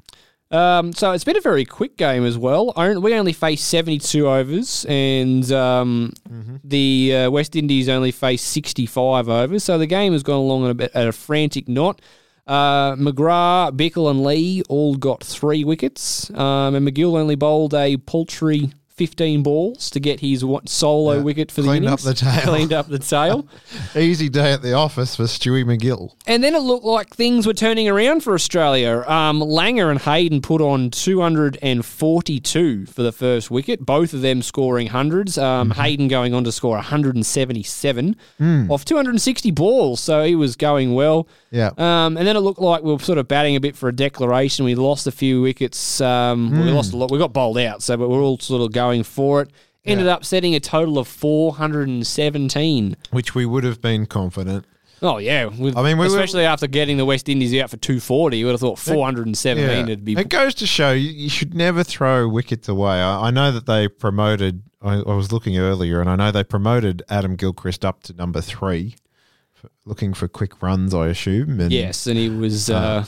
[0.52, 2.74] Um, so it's been a very quick game as well.
[2.76, 6.14] We only faced 72 overs, and um,
[6.64, 9.64] the uh, West Indies only faced 65 overs.
[9.64, 12.02] So the game has gone along at a, bit, at a frantic knot.
[12.48, 17.98] Uh, McGrath, Bichel, and Lee all got three wickets, um, and MacGill only bowled a
[17.98, 21.22] paltry 15 balls to get his solo Yeah.
[21.22, 22.20] wicket for the Cleaned the up innings.
[22.20, 22.42] the tail.
[22.42, 23.48] Cleaned up the tail.
[23.96, 26.12] Easy day at the office for Stewie MacGill.
[26.28, 29.06] And then it looked like things were turning around for Australia.
[29.08, 34.88] Um, Langer and Hayden put on 242 for the first wicket, both of them scoring
[34.88, 35.38] hundreds.
[35.38, 38.70] Um, Hayden going on to score 177 Mm.
[38.70, 41.28] off 260 balls, so he was going well.
[41.52, 41.72] Yeah.
[41.78, 43.96] Um, and then it looked like we were sort of batting a bit for a
[43.96, 44.66] declaration.
[44.66, 46.02] We lost a few wickets.
[46.02, 46.76] Um, well, we Mm.
[46.76, 47.12] lost a lot.
[47.12, 49.52] We got bowled out, so but we're all sort of going for it.
[49.86, 52.96] Ended up setting a total of 417.
[53.12, 54.66] Which we would have been confident.
[55.02, 57.78] Oh yeah, with, I mean, we were- especially after getting the West Indies out for
[57.78, 59.92] two forty, you would have thought four hundred and seventeen Yeah.
[59.92, 60.12] would be.
[60.18, 63.00] It goes to show you, you should never throw wickets away.
[63.02, 64.62] I, I know that they promoted.
[64.82, 68.42] I, I was looking earlier, and I know they promoted Adam Gilchrist up to number
[68.42, 68.96] three,
[69.54, 70.94] for, looking for quick runs.
[70.94, 71.62] I assume.
[71.62, 72.70] And, yes, and he was.
[72.70, 73.06] Uh,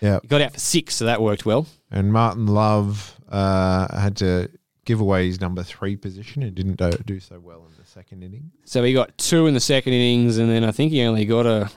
[0.00, 0.20] yeah.
[0.22, 1.66] he got out for six, so that worked well.
[1.90, 4.50] And Martin Love uh, had to
[4.88, 8.22] give away his number three position and didn't do, do so well in the second
[8.22, 8.50] inning.
[8.64, 11.44] So he got two in the second innings, and then I think he only got
[11.46, 11.70] a.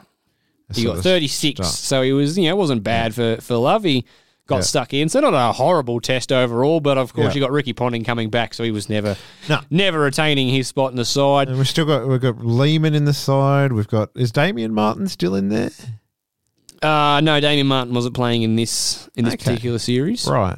[0.74, 1.74] He got thirty six, start.
[1.74, 3.84] so he was you know it wasn't bad for for Love.
[3.84, 4.05] He
[4.47, 4.62] got Yeah.
[4.62, 6.80] stuck in, so not a horrible test overall.
[6.80, 7.34] But of course, Yeah.
[7.34, 9.18] you got Ricky Ponting coming back, so he was never
[9.49, 9.59] No.
[9.70, 11.49] never retaining his spot in the side.
[11.49, 13.74] And we've still got we've got Lehmann in the side.
[13.74, 15.72] We've got is Damien Martyn still in there?
[16.82, 19.43] Uh, no, Damien Martyn wasn't playing in this in this Okay.
[19.43, 20.26] particular series.
[20.26, 20.57] Right.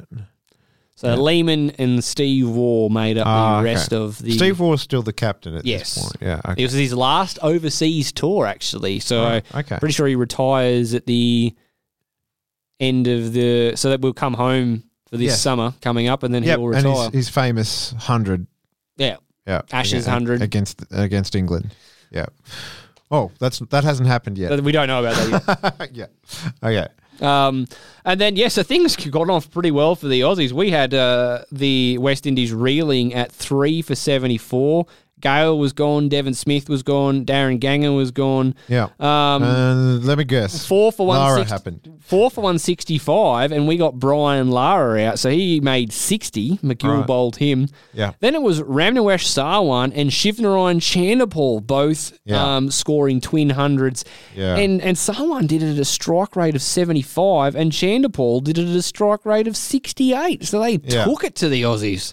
[1.04, 3.74] So Lehmann and Steve Waugh made up Ah, the okay.
[3.74, 4.32] rest of the.
[4.32, 5.94] Steve Waugh's still the captain at Yes.
[5.94, 6.16] this point.
[6.22, 6.40] Yeah.
[6.52, 6.62] Okay.
[6.62, 9.00] It was his last overseas tour, actually.
[9.00, 9.78] So Right, okay.
[9.78, 11.54] pretty sure he retires at the
[12.80, 13.76] end of the.
[13.76, 15.40] So that we'll come home for this Yes.
[15.42, 17.04] summer coming up, and then Yep, he'll and retire.
[17.10, 18.46] his, his famous hundred.
[18.96, 19.16] yeah.
[19.46, 20.40] Yeah, Ashes 100.
[20.40, 21.74] against against England.
[22.10, 22.26] Yeah.
[23.10, 24.58] Oh, that's that hasn't happened yet.
[24.62, 25.16] We don't know about
[25.78, 26.10] that yet.
[26.62, 26.68] yeah.
[26.68, 26.88] Okay.
[27.20, 27.66] Um,
[28.04, 30.52] and then, yes, so things got off pretty well for the Aussies.
[30.52, 34.86] We had uh, the West Indies reeling at three for 74.
[35.24, 36.08] Gayle was gone.
[36.10, 37.24] Devon Smith was gone.
[37.24, 38.54] Daren Ganga was gone.
[38.68, 38.88] Yeah.
[39.00, 40.66] Um, Uh, let me guess.
[40.66, 41.16] Four for one.
[41.18, 41.88] Lara happened.
[42.00, 46.58] Four for one sixty five, and we got Brian Lara out, so he made sixty.
[46.62, 47.06] MacGill Right.
[47.06, 47.68] bowled him.
[47.94, 48.12] Yeah.
[48.20, 52.56] Then it was Ramnaresh Sarwan and Shivnarine Chanderpaul both Yeah.
[52.56, 54.04] um, scoring twin hundreds.
[54.36, 54.56] Yeah.
[54.56, 58.58] And and Sarwan did it at a strike rate of seventy five, and Chanderpaul did
[58.58, 60.44] it at a strike rate of sixty eight.
[60.44, 61.04] So they Yeah.
[61.06, 62.12] took it to the Aussies.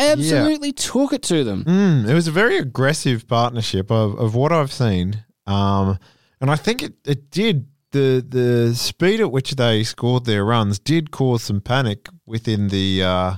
[0.00, 1.64] Absolutely took it to them.
[1.64, 5.24] Mm, it was a very aggressive partnership of, of what I've seen.
[5.46, 5.98] Um,
[6.40, 10.78] and I think it, it did the the speed at which they scored their runs
[10.78, 13.34] did cause some panic within the uh,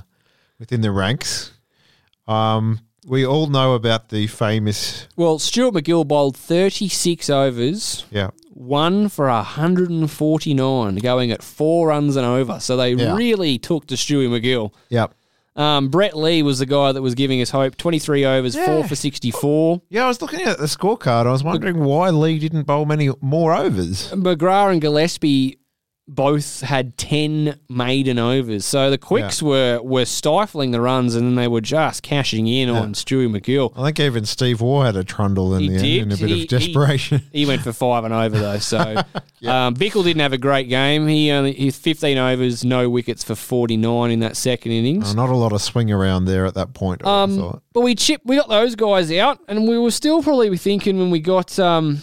[0.59, 1.51] within the ranks.
[2.27, 8.05] Um, we all know about the famous Well, Stuart MacGill bowled thirty six overs.
[8.11, 12.59] yeah one for 149, going at four runs and over.
[12.59, 13.15] So they Yeah.
[13.15, 14.71] really took to Stewie MacGill.
[14.89, 15.13] Yep.
[15.55, 17.77] Um, Brett Lee was the guy that was giving us hope.
[17.77, 18.65] 23 overs, Yeah.
[18.65, 19.81] 4 for 64.
[19.89, 21.27] Yeah, I was looking at the scorecard.
[21.27, 24.09] I was wondering why Lee didn't bowl many more overs.
[24.11, 25.59] McGrath and Gillespie
[26.05, 28.65] both had 10 maiden overs.
[28.65, 32.69] So the quicks were, were stifling the runs and then they were just cashing in
[32.69, 33.71] on Stewie MacGill.
[33.77, 36.01] I think even Steve Waugh had a trundle in He the did.
[36.01, 37.19] end in a bit He- of desperation.
[37.31, 38.57] He, he went for five and over though.
[38.59, 38.79] So
[39.47, 41.07] um, Bichel didn't have a great game.
[41.07, 45.11] He only he 15 overs, no wickets for 49 in that second innings.
[45.11, 47.05] Uh, not a lot of swing around there at that point.
[47.05, 50.99] Um, but we chipped, we got those guys out, and we were still probably thinking
[50.99, 52.01] when we got um,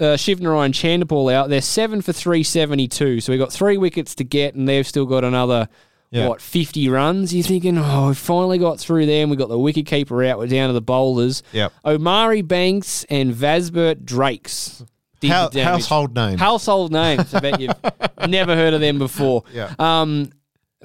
[0.00, 3.20] uh, Shivnarine and Chanderpaul out, they're seven for three seventy two.
[3.20, 5.68] So we've got three wickets to get, and they've still got another
[6.10, 6.28] Yeah.
[6.28, 7.34] what fifty runs.
[7.34, 10.38] You're thinking, oh, we finally got through there, and we got the wicket keeper out.
[10.38, 11.42] We're down to the bowlers.
[11.52, 11.72] Yep.
[11.84, 14.84] Omari Banks and Vasbert Drakes.
[15.22, 15.28] Hou-
[15.60, 16.38] household names.
[16.38, 17.34] Household names.
[17.34, 17.72] I bet you've
[18.28, 19.42] never heard of them before.
[19.52, 19.74] Yeah.
[19.78, 20.30] Um,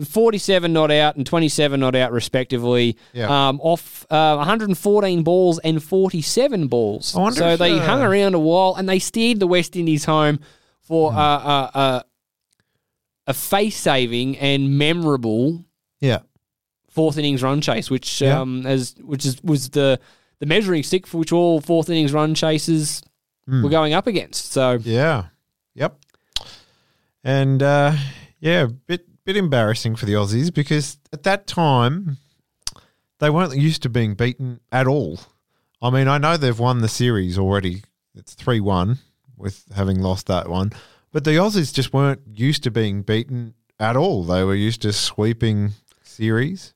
[0.08, 2.98] 47 not out and 27 not out, respectively.
[3.14, 3.48] Yeah.
[3.50, 7.08] Um, off uh, 114 balls and 47 balls.
[7.08, 10.38] So if, they uh, hung around a while and they steered the West Indies home
[10.38, 10.44] Hmm.
[10.82, 12.02] for uh, uh, uh,
[13.28, 15.64] a face saving and memorable
[16.02, 16.20] Yeah.
[16.90, 18.42] fourth innings run chase, which Yeah.
[18.42, 20.00] um, as which is was the
[20.40, 23.04] the measuring stick for which all fourth innings run chases
[23.48, 23.64] Mm.
[23.64, 24.52] were going up against.
[24.52, 25.26] So Yeah.
[25.76, 25.98] Yep.
[27.24, 27.94] And uh,
[28.40, 32.18] yeah, bit bit embarrassing for the Aussies because at that time
[33.20, 35.20] they weren't used to being beaten at all.
[35.82, 37.84] I mean, I know they've won the series already.
[38.16, 39.00] It's three one
[39.38, 40.72] with having lost that one,
[41.12, 44.24] but the Aussies just weren't used to being beaten at all.
[44.24, 45.72] They were used to sweeping
[46.04, 46.74] series,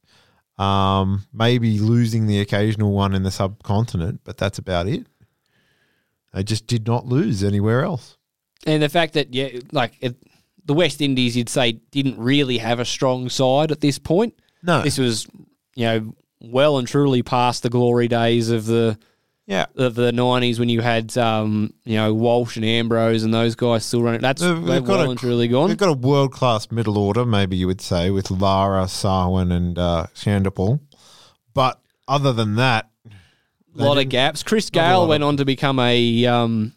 [0.58, 5.06] um, maybe losing the occasional one in the subcontinent, but that's about it.
[6.34, 8.18] They just did not lose anywhere else.
[8.66, 10.16] And the fact that yeah, like it,
[10.66, 14.34] the West Indies, you'd say didn't really have a strong side at this point.
[14.64, 14.82] No.
[14.82, 15.28] this was
[15.76, 18.98] you know well and truly past the glory days of the
[19.48, 19.66] Yeah.
[19.76, 23.86] of the nineties when you had um, you know Walsh and Ambrose and those guys
[23.86, 24.22] still running.
[24.22, 25.68] That's They've- they've well a- and truly gone.
[25.70, 29.78] They've got a world class middle order, maybe you would say, with Lara, Sarwan, and
[29.78, 30.80] uh, Chanderpaul.
[31.54, 32.90] But other than that,
[33.78, 34.42] a lot of gaps.
[34.42, 36.74] Chris Gayle went on to become a um,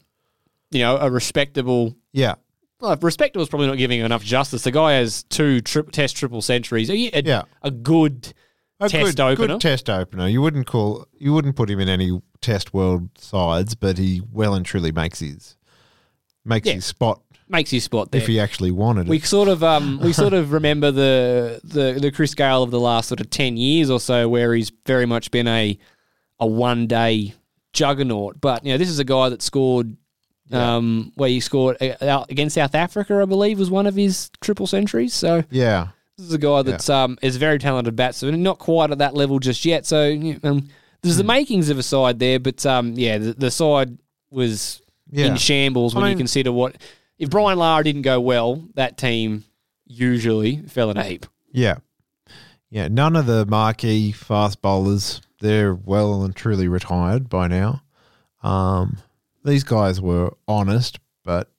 [0.70, 1.95] you know a respectable.
[2.12, 2.34] yeah,
[2.81, 4.62] Well, respectable is probably not giving him enough justice.
[4.62, 6.89] The guy has two tri- test triple centuries.
[6.91, 7.43] A, a, Yeah.
[7.62, 8.33] a good
[8.81, 9.47] a test good, opener.
[9.55, 10.29] good test opener.
[10.29, 14.55] You wouldn't call, you wouldn't put him in any test world sides, but he well
[14.55, 15.57] and truly makes his
[16.45, 16.74] makes Yeah.
[16.74, 18.20] his spot Makes his spot there.
[18.20, 19.24] if he actually wanted We it.
[19.24, 23.09] sort of um we sort of remember the the the Chris Gayle of the last
[23.09, 25.76] sort of ten years or so, where he's very much been a
[26.39, 27.35] a one day
[27.72, 28.41] juggernaut.
[28.41, 29.97] But you know, this is a guy that scored.
[30.51, 34.66] Um, where he scored uh, against South Africa, I believe, was one of his triple
[34.66, 35.12] centuries.
[35.14, 38.90] So Yeah, this is a guy that's um is a very talented batsman, not quite
[38.90, 39.84] at that level just yet.
[39.86, 40.11] So
[40.42, 40.68] um,
[41.03, 41.18] there's Hmm.
[41.18, 43.99] the makings of a side there, but um yeah, the, the side
[44.30, 44.80] was
[45.11, 45.26] Yeah.
[45.26, 46.76] in shambles I when you consider what
[47.18, 49.44] if Brian Lara didn't go well, that team
[49.86, 51.26] usually fell in a heap.
[51.53, 51.76] yeah,
[52.70, 52.88] yeah.
[52.88, 57.82] None of the marquee fast bowlers they're well and truly retired by now.
[58.42, 58.99] Um,
[59.49, 61.51] these guys were honest, but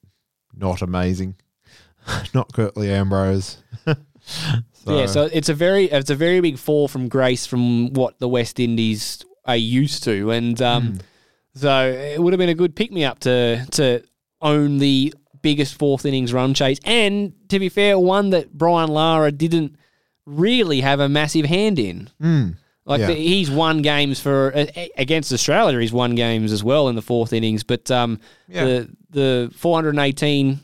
[0.54, 1.36] not amazing.
[2.34, 3.58] not Curtly Ambrose.
[4.86, 8.28] Yeah, so it's a very it's a very big fall from grace from what the
[8.28, 10.96] West Indies are used to, and um, Hmm.
[11.54, 14.02] so it would have been a good pick me up to to
[14.40, 15.12] own the
[15.42, 19.76] biggest fourth innings run chase, and to be fair, one that Brian Lara didn't
[20.26, 22.08] really have a massive hand in.
[22.22, 22.56] Mm.
[22.90, 23.06] Like Yeah.
[23.06, 24.66] the, he's won games for uh,
[24.98, 25.78] against Australia.
[25.80, 28.18] He's won games as well in the fourth innings, but um,
[28.48, 28.64] Yeah.
[28.64, 30.60] the the 418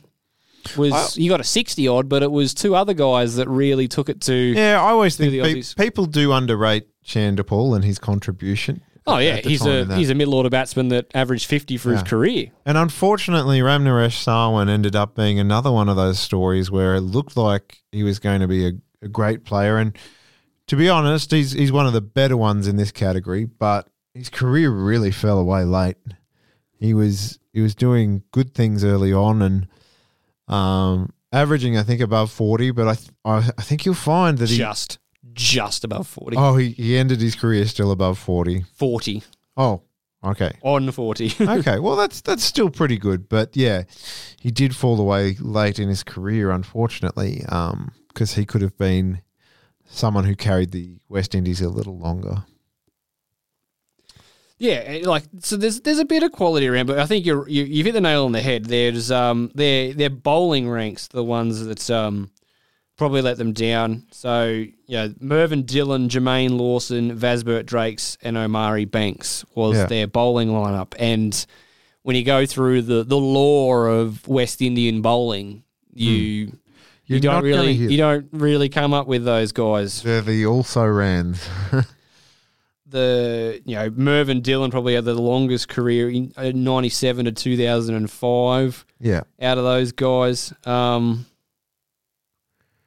[0.77, 3.87] was I- he got a 60 odd, but it was two other guys that really
[3.89, 4.35] took it to.
[4.35, 8.83] Yeah, I always think the pe- people do underrate Chanderpaul and his contribution.
[9.09, 12.49] Oh yeah, he's a he's a middle order batsman that averaged 50 for his career.
[12.65, 17.37] And unfortunately, Ramnaresh Sarwan ended up being another one of those stories where it looked
[17.37, 18.73] like he was going to be a,
[19.03, 19.79] a great player.
[19.79, 19.97] And
[20.69, 24.29] to be honest, he's he's one of the better ones in this category, but his
[24.29, 25.97] career really fell away late.
[26.79, 29.69] He was he was doing good things early on and
[30.49, 32.71] um, averaging, I think, above forty.
[32.71, 34.99] But I th- I, I think you'll find that he Just
[35.33, 36.35] just above 40.
[36.39, 38.65] oh he, he ended his career still above forty.
[38.75, 39.23] 40
[39.59, 39.83] Oh,
[40.25, 40.53] okay.
[40.63, 41.33] on 40.
[41.41, 43.83] okay, well that's that's still pretty good, but yeah,
[44.41, 47.43] he did fall away late in his career, unfortunately,
[48.09, 49.21] because he could have been
[49.97, 52.45] someone who carried the West Indies a little longer.
[54.59, 55.57] Yeah, eh, like so.
[55.57, 58.01] There's there's a bit of quality around, but I think you're you, you've hit the
[58.01, 58.65] nail on the head.
[58.65, 62.31] There's um their their bowling ranks, the ones that um
[62.97, 64.07] probably let them down.
[64.11, 69.85] So, you know, Mervyn Dillon, Jermaine Lawson, Vasbert Drakes, and Omari Banks was Yeah.
[69.85, 70.95] their bowling lineup.
[70.99, 71.45] And
[72.05, 76.53] when you go through the, the lore of West Indian bowling, you you
[77.07, 77.13] Hmm.
[77.13, 80.03] You're don't really you don't really come up with those guys.
[80.03, 81.47] They're the also rans.
[82.89, 88.87] the you know Mervyn Dillon probably had the longest career in uh, 97 to 2005
[89.01, 89.23] yeah.
[89.41, 91.27] out of those guys um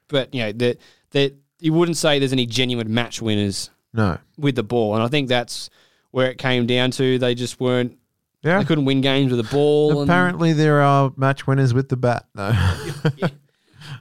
[0.08, 0.78] but you know that
[1.12, 4.18] that you wouldn't say there's any genuine match winners No.
[4.38, 5.70] with the ball and I think that's
[6.12, 7.98] where it came down to they just weren't
[8.42, 8.60] Yeah.
[8.60, 12.26] they couldn't win games with the ball Apparently, there are match winners with the bat.
[12.34, 12.52] No.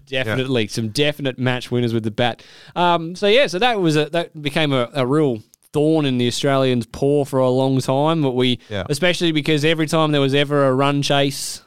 [0.08, 2.42] definitely some definite match winners with the bat.
[2.76, 5.42] Um, so yeah, so that was a that became a, a real
[5.72, 8.22] thorn in the Australians' paw for a long time.
[8.22, 8.84] But we, Yeah.
[8.88, 11.62] especially because every time there was ever a run chase.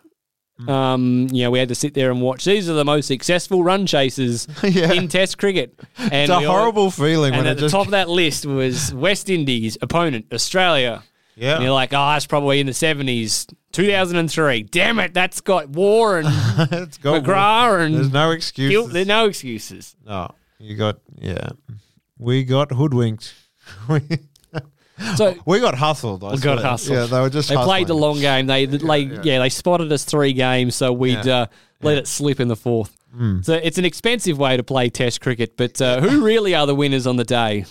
[0.60, 0.70] Mm.
[0.70, 2.46] Um, you know, we had to sit there and watch.
[2.46, 4.92] These are the most successful run chases Yeah.
[4.94, 5.74] in Test cricket.
[5.98, 7.74] And it's a we all- horrible feeling and at the just.
[7.74, 11.02] top of that list was West Indies opponent Australia.
[11.42, 11.56] Yeah.
[11.56, 14.62] And you're like, oh, it's probably in the 70s, 2003.
[14.64, 16.28] Damn it, that's got War and
[16.72, 18.70] it's got McGrath and There's no excuses.
[18.72, 19.96] Gil- There's no excuses.
[20.06, 20.30] No,
[20.60, 21.50] you got yeah.
[22.20, 23.34] We got hoodwinked.
[23.90, 24.02] we,
[25.16, 26.24] So we got hustled.
[26.24, 26.96] I we got hustled.
[26.96, 27.50] Yeah, they were just.
[27.50, 28.46] They played the long game.
[28.46, 31.36] They like yeah, they spotted us three games, so we'd Yeah.
[31.38, 31.46] uh,
[31.82, 32.96] let it slip in the fourth.
[33.18, 33.44] Mm.
[33.44, 36.76] So it's an expensive way to play Test cricket, but uh, who really are the
[36.76, 37.66] winners on the day?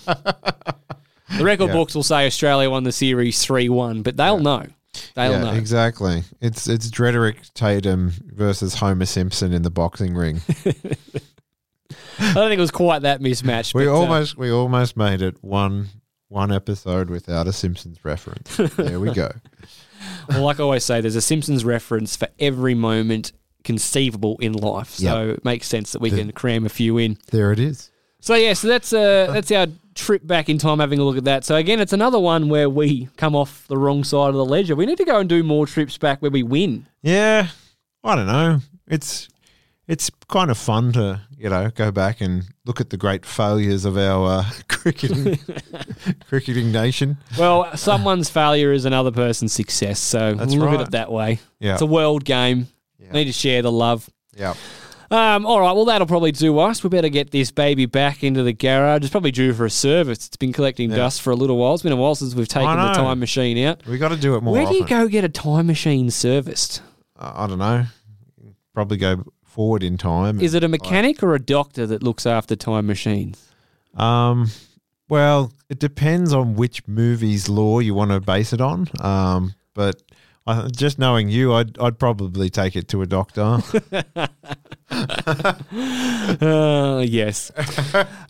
[1.37, 1.73] The record Yeah.
[1.75, 4.67] books will say Australia won the series three one, but they'll know.
[5.15, 5.53] They'll yeah, know.
[5.53, 6.25] exactly.
[6.41, 10.41] It's it's Drederick Tatum versus Homer Simpson in the boxing ring.
[12.19, 13.75] I don't think it was quite that mismatched.
[13.75, 15.89] we but, uh, almost we almost made it one
[16.29, 18.57] one episode without a Simpsons reference.
[18.77, 19.31] there we go.
[20.29, 23.33] well, like I always say, there's a Simpsons reference for every moment
[23.65, 24.91] conceivable in life.
[24.91, 27.19] So it makes sense that we The- can cram a few in.
[27.31, 27.91] There it is.
[28.21, 31.25] So yeah, so that's uh that's our trip back in time having a look at
[31.25, 31.45] that.
[31.45, 34.75] So again, it's another one where we come off the wrong side of the ledger.
[34.77, 36.87] We need to go and do more trips back where we win.
[37.03, 37.49] Yeah,
[38.05, 38.61] I don't know.
[38.87, 39.29] It's
[39.87, 43.85] it's kind of fun to you know go back and look at the great failures
[43.85, 45.39] of our uh, cricketing
[46.29, 47.19] cricketing nation.
[47.39, 49.99] Well, someone's failure is another person's success.
[49.99, 51.41] So That's look at it that way.
[51.59, 51.75] Yeah.
[51.75, 52.69] It's a world game.
[53.13, 54.09] Need to share the love.
[54.37, 54.55] Yeah.
[55.11, 56.85] Um, all right, well, that'll probably do us.
[56.85, 59.03] We better get this baby back into the garage.
[59.03, 60.27] It's probably due for a service.
[60.29, 60.97] It's been collecting Yeah.
[60.99, 61.75] dust for a little while.
[61.75, 63.85] It's been a while since we've taken the time machine out.
[63.87, 64.53] We got to do it more.
[64.55, 64.99] Where do you often.
[64.99, 66.83] go get a time machine serviced?
[67.19, 67.87] Uh, I don't know.
[68.73, 70.41] Probably go forward in time.
[70.41, 73.49] Is it a mechanic or a doctor that looks after time machines?
[73.97, 74.49] Um,
[75.09, 78.87] well, it depends on which movie's law you want to base it on.
[79.01, 80.01] Um, but
[80.47, 83.59] I, just knowing you, I'd I'd probably take it to a doctor.
[85.73, 87.51] Uh, yes.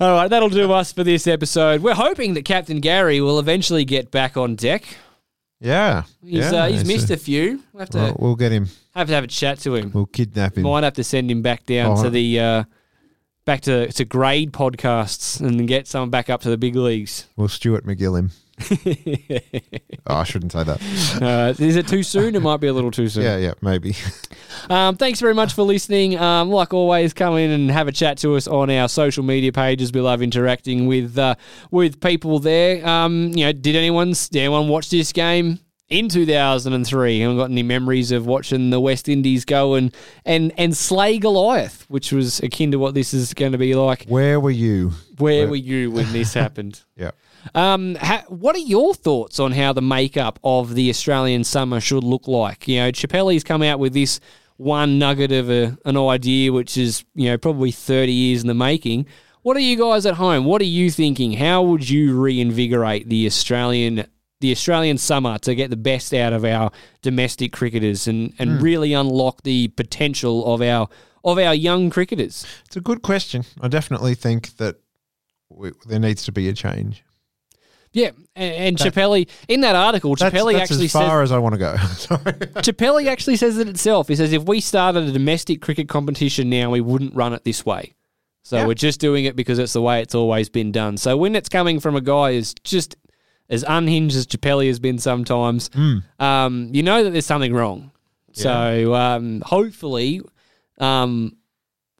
[0.00, 1.82] All right, that'll do us for this episode.
[1.82, 4.84] We're hoping that Captain Gary will eventually get back on deck.
[5.60, 7.62] yeah, He's, yeah, uh, he's missed a few.
[7.72, 8.68] We'll have to Well, we'll get him.
[8.94, 9.90] have to have a chat to him.
[9.92, 10.62] We'll kidnap him.
[10.64, 12.64] Might have to send him back down Oh, to the uh,
[13.44, 17.26] back to to grade podcasts and get someone back up to the big leagues.
[17.36, 18.30] We'll Stuart MacGill him.
[20.06, 20.80] Oh, I shouldn't say that.
[21.20, 22.34] Uh, is it too soon?
[22.34, 23.24] It might be a little too soon.
[23.24, 23.94] Yeah, yeah, maybe.
[24.68, 26.18] Um, thanks very much for listening.
[26.18, 29.52] Um, like always, come in and have a chat to us on our social media
[29.52, 29.92] pages.
[29.92, 31.36] We love interacting with uh,
[31.70, 32.86] with people there.
[32.86, 37.20] Um, you know, did anyone did anyone watch this game in 2003?
[37.20, 39.94] Haven't got any memories of watching the West Indies go and
[40.24, 44.04] and and slay Goliath, which was akin to what this is going to be like.
[44.06, 44.92] Where were you?
[45.18, 46.82] Where were you when this happened?
[46.96, 47.12] Yeah.
[47.54, 52.04] Um, ha- what are your thoughts on how the makeup of the Australian summer should
[52.04, 52.68] look like?
[52.68, 54.20] You know, Chappell's come out with this
[54.56, 58.54] one nugget of a, an idea, which is you know probably thirty years in the
[58.54, 59.06] making.
[59.42, 60.44] What are you guys at home?
[60.44, 61.32] What are you thinking?
[61.32, 64.04] How would you reinvigorate the Australian
[64.40, 66.70] the Australian summer to get the best out of our
[67.02, 68.62] domestic cricketers and, and Hmm.
[68.64, 70.88] really unlock the potential of our
[71.24, 72.46] of our young cricketers?
[72.66, 73.44] It's a good question.
[73.60, 74.76] I definitely think that
[75.50, 77.02] we, there needs to be a change.
[77.92, 79.14] Yeah, and, and That- Chappell
[79.48, 81.76] in that article, That's, Chappell that's actually as far says as I want to go.
[81.96, 82.62] Sorry.
[82.62, 84.06] Chappell actually says it itself.
[84.08, 87.66] He says if we started a domestic cricket competition now, we wouldn't run it this
[87.66, 87.94] way.
[88.42, 88.66] So Yeah.
[88.66, 90.96] we're just doing it because it's the way it's always been done.
[90.98, 92.96] So when it's coming from a guy who's just
[93.48, 95.68] as unhinged as Chappell has been sometimes,
[96.20, 97.90] um, you know that there's something wrong.
[98.32, 100.20] So um, hopefully,
[100.78, 101.36] um,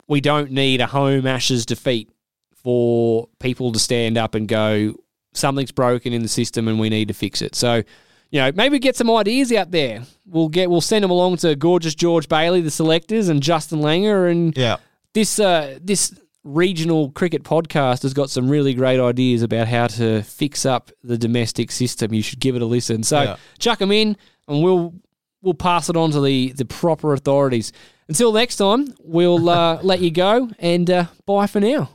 [0.07, 2.09] we don't need a home Ashes defeat
[2.55, 4.95] for people to stand up and go,
[5.32, 7.54] something's broken in the system and we need to fix it.
[7.54, 7.82] So,
[8.30, 10.02] you know, maybe get some ideas out there.
[10.26, 14.30] We'll get we'll send them along to gorgeous George Bailey, the selectors, and Justin Langer,
[14.30, 14.76] and Yeah.
[15.14, 20.22] this uh, this regional cricket podcast has got some really great ideas about how to
[20.22, 22.14] fix up the domestic system.
[22.14, 23.02] You should give it a listen.
[23.02, 23.36] So Yeah.
[23.58, 24.16] chuck them in,
[24.48, 24.94] and we'll
[25.42, 27.72] we'll pass it on to the the proper authorities.
[28.08, 31.90] Until next time, we'll uh, let you go and uh, bye for now.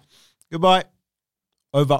[0.52, 0.84] Goodbye.
[1.74, 2.00] Over.